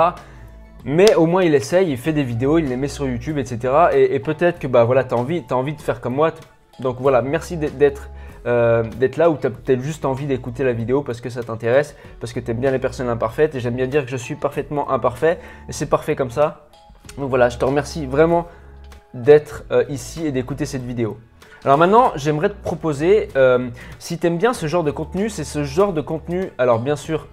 Mais 0.85 1.14
au 1.14 1.26
moins 1.26 1.43
il 1.43 1.54
essaye, 1.54 1.90
il 1.90 1.97
fait 1.97 2.12
des 2.12 2.23
vidéos, 2.23 2.59
il 2.59 2.66
les 2.66 2.76
met 2.76 2.88
sur 2.88 3.07
YouTube, 3.07 3.38
etc. 3.38 3.73
Et, 3.95 4.19
peut-être 4.19 4.59
que 4.59 4.66
bah 4.66 4.85
voilà, 4.85 5.04
tu 5.04 5.14
as 5.14 5.16
envie, 5.16 5.43
as 5.49 5.54
envie 5.54 5.73
de 5.73 5.81
faire 5.81 6.00
comme 6.00 6.14
moi, 6.14 6.33
donc 6.81 6.97
voilà, 7.00 7.23
merci 7.23 7.59
euh, 8.47 8.83
d'être 8.99 9.16
là 9.16 9.31
ou 9.31 9.37
tu 9.37 9.47
as 9.47 9.50
peut-être 9.50 9.81
juste 9.81 10.04
envie 10.04 10.26
d'écouter 10.26 10.64
la 10.64 10.73
vidéo 10.73 11.02
parce 11.02 11.21
que 11.21 11.31
ça 11.31 11.43
t'intéresse, 11.43 11.97
parce 12.21 12.33
que 12.33 12.40
tu 12.40 12.50
aimes 12.50 12.59
bien 12.59 12.71
les 12.71 12.78
personnes 12.78 13.09
imparfaites 13.09 13.54
et 13.54 13.61
j'aime 13.61 13.76
bien 13.76 13.87
dire 13.87 14.04
que 14.04 14.11
je 14.11 14.16
suis 14.16 14.35
parfaitement 14.35 14.90
imparfait 14.90 15.38
et 15.69 15.73
c'est 15.73 15.87
parfait 15.87 16.16
comme 16.16 16.31
ça. 16.31 16.66
Donc 17.19 17.31
voilà, 17.31 17.49
je 17.49 17.59
te 17.59 17.64
remercie 17.64 18.07
vraiment 18.07 18.47
d'être 19.12 19.64
euh, 19.71 19.85
ici 19.88 20.26
et 20.26 20.33
d'écouter 20.33 20.66
cette 20.66 20.85
vidéo. 20.85 21.16
Alors 21.64 21.78
maintenant, 21.78 22.12
j'aimerais 22.16 22.50
te 22.50 22.62
proposer, 22.62 23.28
euh, 23.37 23.71
si 23.99 24.19
tu 24.19 24.26
aimes 24.26 24.37
bien 24.37 24.52
ce 24.52 24.66
genre 24.66 24.85
de 24.85 24.90
contenu, 24.90 25.31
c'est 25.31 25.45
ce 25.45 25.64
genre 25.64 25.95
de 25.95 26.02
contenu, 26.02 26.50
alors 26.59 26.78
bien 26.78 26.97
sûr, 26.97 27.26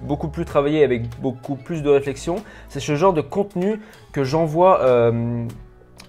beaucoup 0.00 0.28
plus 0.28 0.46
travaillé 0.46 0.82
avec 0.82 1.20
beaucoup 1.20 1.56
plus 1.56 1.82
de 1.82 1.90
réflexion, 1.90 2.36
c'est 2.70 2.80
ce 2.80 2.96
genre 2.96 3.12
de 3.12 3.20
contenu 3.20 3.80
que 4.12 4.24
j'envoie 4.24 4.80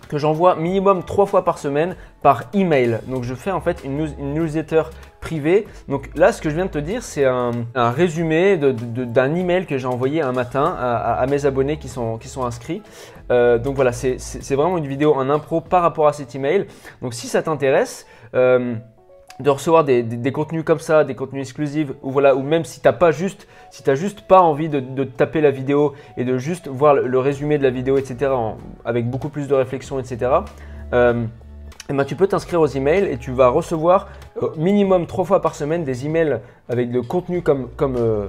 que 0.08 0.18
j'envoie 0.18 0.56
minimum 0.56 1.04
trois 1.04 1.26
fois 1.26 1.44
par 1.44 1.58
semaine 1.58 1.96
par 2.22 2.44
email. 2.54 3.00
Donc 3.08 3.24
je 3.24 3.34
fais 3.34 3.52
en 3.52 3.62
fait 3.62 3.84
une, 3.84 4.08
newsletter 4.34 4.84
privée. 5.22 5.68
Donc 5.88 6.10
là, 6.16 6.32
ce 6.32 6.42
que 6.42 6.50
je 6.50 6.56
viens 6.56 6.66
de 6.66 6.72
te 6.72 6.78
dire, 6.78 7.04
c'est 7.04 7.26
un, 7.26 7.52
résumé 7.76 8.58
d'un 8.58 9.36
email 9.36 9.66
que 9.66 9.78
j'ai 9.78 9.88
envoyé 9.88 10.22
un 10.22 10.32
matin 10.32 10.76
à, 10.78 11.26
mes 11.28 11.46
abonnés 11.46 11.78
qui 11.78 11.88
sont, 11.88 12.18
qui 12.18 12.28
sont 12.28 12.46
inscrits. 12.46 12.82
Euh, 13.32 13.58
donc 13.58 13.76
voilà, 13.76 13.92
c'est 13.92 14.56
vraiment 14.56 14.78
une 14.78 14.88
vidéo 14.88 15.14
en 15.14 15.30
impro 15.30 15.62
par 15.62 15.82
rapport 15.82 16.08
à 16.08 16.14
cet 16.14 16.36
email. 16.36 16.68
Donc 17.02 17.14
si 17.14 17.28
ça 17.28 17.42
t'intéresse, 17.42 18.06
euh, 18.36 18.76
de 19.40 19.50
recevoir 19.50 19.84
des, 19.84 20.32
contenus 20.32 20.64
comme 20.64 20.80
ça, 20.80 21.04
des 21.04 21.16
contenus 21.16 21.42
exclusifs, 21.42 21.90
ou 22.04 22.12
voilà, 22.12 22.36
ou 22.36 22.42
même 22.42 22.64
si 22.64 22.80
t'as 22.80 22.94
pas 22.94 23.12
juste, 23.12 23.48
si 23.70 23.84
t'as 23.84 23.96
juste 23.96 24.22
pas 24.22 24.40
envie 24.40 24.70
de, 24.70 25.04
taper 25.04 25.42
la 25.42 25.52
vidéo 25.52 25.94
et 26.18 26.24
de 26.24 26.38
juste 26.38 26.68
voir 26.68 26.94
le, 26.94 27.20
résumé 27.20 27.58
de 27.58 27.64
la 27.64 27.70
vidéo, 27.70 27.98
etc., 27.98 28.32
avec 28.86 29.10
beaucoup 29.10 29.30
plus 29.30 29.48
de 29.48 29.54
réflexion, 29.54 30.00
etc. 30.00 30.32
Euh, 30.94 31.26
eh 31.90 31.94
ben, 31.94 32.06
tu 32.06 32.16
peux 32.16 32.28
t'inscrire 32.28 32.62
aux 32.62 32.68
emails 32.68 33.06
et 33.06 33.18
tu 33.18 33.32
vas 33.32 33.50
recevoir 33.50 34.08
euh, 34.42 34.50
minimum 34.58 35.06
trois 35.06 35.26
fois 35.26 35.42
par 35.42 35.54
semaine 35.54 35.84
des 35.84 36.06
emails 36.06 36.40
avec 36.70 36.92
le 36.92 37.02
contenu 37.02 37.42
comme, 37.42 37.70
comme, 37.76 37.96
euh, 37.98 38.28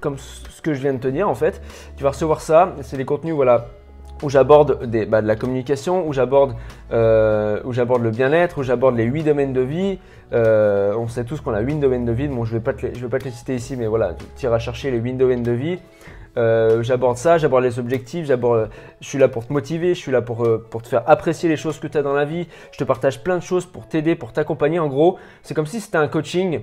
comme 0.00 0.18
ce 0.18 0.60
que 0.60 0.74
je 0.74 0.80
viens 0.80 0.92
de 0.92 0.98
te 0.98 1.08
dire 1.08 1.28
en 1.28 1.34
fait. 1.34 1.62
Tu 1.96 2.02
vas 2.02 2.10
recevoir 2.10 2.40
ça, 2.40 2.74
c'est 2.82 2.96
des 2.96 3.06
contenus 3.06 3.34
voilà, 3.34 3.68
où 4.22 4.30
j'aborde 4.30 4.86
bah, 5.08 5.22
de 5.22 5.26
la 5.26 5.36
communication, 5.36 6.06
où 6.06 6.12
j'aborde 6.12 6.54
euh, 6.92 7.60
le 7.64 8.10
bien-être, 8.10 8.58
où 8.58 8.62
j'aborde 8.62 8.96
les 8.96 9.04
8 9.04 9.22
domaines 9.24 9.52
de 9.52 9.60
vie. 9.60 9.98
Euh, 10.32 10.94
on 10.96 11.08
sait 11.08 11.24
tous 11.24 11.40
qu'on 11.40 11.54
a 11.54 11.60
8 11.60 11.76
domaines 11.76 12.04
de 12.04 12.12
vie. 12.12 12.28
Bon, 12.28 12.44
je 12.44 12.54
ne 12.54 12.58
vais, 12.58 12.64
pas 12.64 12.72
te 12.72 12.86
les, 12.86 12.92
vais 12.92 13.08
pas 13.08 13.18
te 13.18 13.24
les 13.24 13.30
citer 13.30 13.54
ici, 13.54 13.76
mais 13.76 13.86
voilà, 13.86 14.14
tu 14.36 14.44
iras 14.44 14.58
chercher 14.58 14.90
les 14.90 14.98
8 14.98 15.14
domaines 15.14 15.42
de 15.42 15.52
vie. 15.52 15.78
Euh, 16.36 16.82
j'aborde 16.82 17.16
ça, 17.16 17.38
j'aborde 17.38 17.64
les 17.64 17.78
objectifs, 17.78 18.26
j'aborde, 18.26 18.70
je 19.00 19.08
suis 19.08 19.18
là 19.18 19.28
pour 19.28 19.46
te 19.46 19.52
motiver, 19.52 19.94
je 19.94 19.98
suis 19.98 20.12
là 20.12 20.22
pour, 20.22 20.46
pour 20.70 20.82
te 20.82 20.88
faire 20.88 21.02
apprécier 21.06 21.48
les 21.48 21.56
choses 21.56 21.80
que 21.80 21.86
tu 21.86 21.98
as 21.98 22.02
dans 22.02 22.12
la 22.12 22.24
vie. 22.24 22.46
Je 22.72 22.78
te 22.78 22.84
partage 22.84 23.22
plein 23.24 23.36
de 23.36 23.42
choses 23.42 23.66
pour 23.66 23.88
t'aider, 23.88 24.14
pour 24.14 24.32
t'accompagner. 24.32 24.78
En 24.78 24.88
gros, 24.88 25.18
c'est 25.42 25.54
comme 25.54 25.66
si 25.66 25.80
c'était 25.80 25.96
un 25.96 26.08
coaching, 26.08 26.60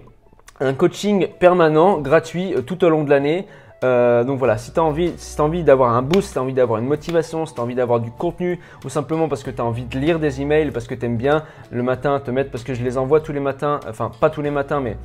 un 0.60 0.74
coaching 0.74 1.28
permanent, 1.40 2.00
gratuit 2.00 2.54
tout 2.66 2.84
au 2.86 2.90
long 2.90 3.04
de 3.04 3.10
l'année. 3.10 3.48
Euh, 3.84 4.24
donc 4.24 4.40
voilà, 4.40 4.58
si 4.58 4.72
tu 4.72 4.80
as 4.80 4.84
envie, 4.84 5.14
si 5.18 5.40
envie 5.42 5.64
d'avoir 5.64 5.94
un 5.94 6.02
boost, 6.02 6.28
si 6.28 6.34
tu 6.34 6.40
as 6.40 6.42
envie 6.42 6.54
d'avoir 6.54 6.80
une 6.80 6.88
motivation, 6.88 7.46
si 7.46 7.54
tu 7.54 7.60
as 7.60 7.64
envie 7.64 7.76
d'avoir 7.76 8.00
du 8.00 8.12
contenu, 8.12 8.60
ou 8.84 8.90
simplement 8.90 9.28
parce 9.28 9.44
que 9.44 9.52
tu 9.52 9.62
as 9.62 9.66
envie 9.66 9.86
de 9.86 10.00
lire 10.00 10.20
des 10.20 10.42
emails, 10.42 10.72
parce 10.72 10.88
que 10.88 10.96
tu 10.96 11.06
aimes 11.06 11.18
bien 11.18 11.44
le 11.72 11.84
matin 11.84 12.20
te 12.20 12.32
mettre, 12.32 12.52
parce 12.52 12.64
que 12.64 12.74
je 12.74 12.84
les 12.84 12.98
envoie 12.98 13.20
tous 13.20 13.34
les 13.34 13.40
matins, 13.40 13.80
enfin 13.88 14.12
pas 14.20 14.30
tous 14.30 14.42
les 14.42 14.52
matins, 14.52 14.80
mais 14.80 14.98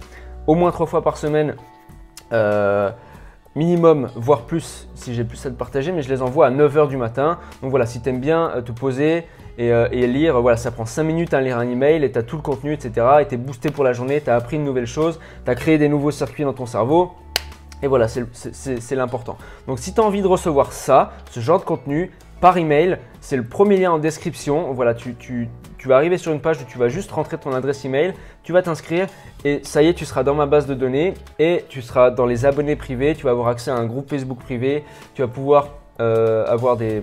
au 0.46 0.54
moins 0.54 0.70
trois 0.70 0.86
fois 0.86 1.02
par 1.02 1.16
semaine, 1.16 1.56
euh, 2.32 2.90
minimum, 3.56 4.08
voire 4.14 4.42
plus 4.42 4.88
si 4.94 5.14
j'ai 5.14 5.24
plus 5.24 5.44
à 5.44 5.50
te 5.50 5.56
partager, 5.56 5.90
mais 5.90 6.02
je 6.02 6.08
les 6.08 6.22
envoie 6.22 6.46
à 6.46 6.50
9h 6.50 6.88
du 6.88 6.96
matin. 6.96 7.38
Donc 7.62 7.70
voilà, 7.70 7.86
si 7.86 8.00
tu 8.00 8.08
aimes 8.08 8.20
bien 8.20 8.50
euh, 8.50 8.62
te 8.62 8.72
poser 8.72 9.24
et, 9.58 10.06
lire, 10.06 10.40
voilà, 10.40 10.56
ça 10.56 10.70
prend 10.70 10.86
5 10.86 11.02
minutes 11.02 11.34
à 11.34 11.40
lire 11.42 11.58
un 11.58 11.68
email 11.68 12.02
et 12.02 12.10
tu 12.10 12.18
as 12.18 12.22
tout 12.22 12.36
le 12.36 12.42
contenu, 12.42 12.72
etc. 12.72 13.06
Et 13.20 13.26
tu 13.26 13.34
es 13.34 13.36
boosté 13.36 13.70
pour 13.70 13.84
la 13.84 13.92
journée, 13.92 14.22
tu 14.22 14.30
as 14.30 14.36
appris 14.36 14.56
une 14.56 14.64
nouvelle 14.64 14.86
chose, 14.86 15.20
tu 15.44 15.50
as 15.50 15.54
créé 15.54 15.76
des 15.76 15.90
nouveaux 15.90 16.12
circuits 16.12 16.44
dans 16.44 16.54
ton 16.54 16.64
cerveau. 16.64 17.12
Et 17.82 17.86
voilà, 17.86 18.08
c'est 18.08 18.94
l'important. 18.94 19.38
Donc 19.66 19.78
si 19.78 19.94
tu 19.94 20.00
as 20.00 20.04
envie 20.04 20.22
de 20.22 20.26
recevoir 20.26 20.72
ça, 20.72 21.12
ce 21.30 21.40
genre 21.40 21.58
de 21.58 21.64
contenu, 21.64 22.10
par 22.40 22.56
email, 22.56 22.98
c'est 23.20 23.36
le 23.36 23.44
premier 23.44 23.76
lien 23.76 23.92
en 23.92 23.98
description. 23.98 24.72
Voilà, 24.72 24.94
tu, 24.94 25.48
vas 25.84 25.96
arriver 25.96 26.18
sur 26.18 26.32
une 26.32 26.40
page 26.40 26.60
où 26.60 26.64
tu 26.64 26.78
vas 26.78 26.88
juste 26.88 27.10
rentrer 27.10 27.38
ton 27.38 27.52
adresse 27.52 27.84
email, 27.84 28.14
tu 28.42 28.52
vas 28.52 28.62
t'inscrire 28.62 29.06
et 29.44 29.60
ça 29.62 29.82
y 29.82 29.88
est, 29.88 29.94
tu 29.94 30.04
seras 30.04 30.22
dans 30.22 30.34
ma 30.34 30.46
base 30.46 30.66
de 30.66 30.74
données 30.74 31.14
et 31.38 31.64
tu 31.68 31.82
seras 31.82 32.10
dans 32.10 32.26
les 32.26 32.46
abonnés 32.46 32.76
privés. 32.76 33.14
Tu 33.14 33.24
vas 33.24 33.30
avoir 33.30 33.48
accès 33.48 33.70
à 33.70 33.76
un 33.76 33.84
groupe 33.84 34.08
Facebook 34.08 34.38
privé. 34.38 34.84
Tu 35.14 35.22
vas 35.22 35.28
pouvoir 35.28 35.68
euh, 36.00 36.46
avoir 36.46 36.76
des, 36.76 37.02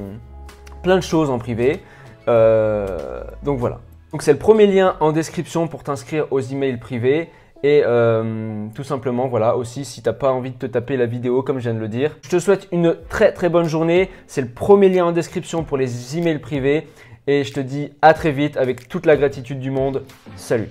plein 0.82 0.96
de 0.96 1.04
choses 1.04 1.30
en 1.30 1.38
privé. 1.38 1.84
Euh, 2.28 3.24
donc 3.44 3.60
voilà. 3.60 3.80
Donc 4.12 4.24
c'est 4.24 4.34
le 4.34 4.40
premier 4.40 4.68
lien 4.68 4.96
en 5.00 5.12
description 5.12 5.68
pour 5.68 5.84
t'inscrire 5.84 6.26
aux 6.32 6.40
emails 6.40 6.78
privés. 6.78 7.30
Et 7.64 7.82
euh, 7.86 8.68
tout 8.76 8.84
simplement, 8.84 9.28
voilà, 9.28 9.58
aussi 9.58 9.86
si 9.86 10.02
tu 10.02 10.10
n'as 10.10 10.14
pas 10.14 10.32
envie 10.32 10.52
de 10.52 10.58
te 10.58 10.66
taper 10.66 10.98
la 10.98 11.06
vidéo 11.06 11.42
comme 11.42 11.58
je 11.58 11.64
viens 11.64 11.74
de 11.74 11.80
le 11.80 11.88
dire. 11.88 12.18
Je 12.24 12.30
te 12.30 12.40
souhaite 12.40 12.68
une 12.72 12.96
très 13.10 13.34
très 13.34 13.50
bonne 13.50 13.68
journée. 13.68 14.10
C'est 14.28 14.42
le 14.42 14.50
premier 14.50 14.90
lien 14.90 15.06
en 15.06 15.12
description 15.12 15.64
pour 15.64 15.78
les 15.78 16.18
emails 16.18 16.40
privés. 16.40 16.88
Et 17.26 17.44
je 17.44 17.54
te 17.54 17.60
dis 17.60 17.92
à 18.02 18.14
très 18.14 18.32
vite 18.32 18.56
avec 18.58 18.88
toute 18.88 19.06
la 19.06 19.18
gratitude 19.18 19.60
du 19.60 19.72
monde. 19.72 20.04
Salut 20.36 20.70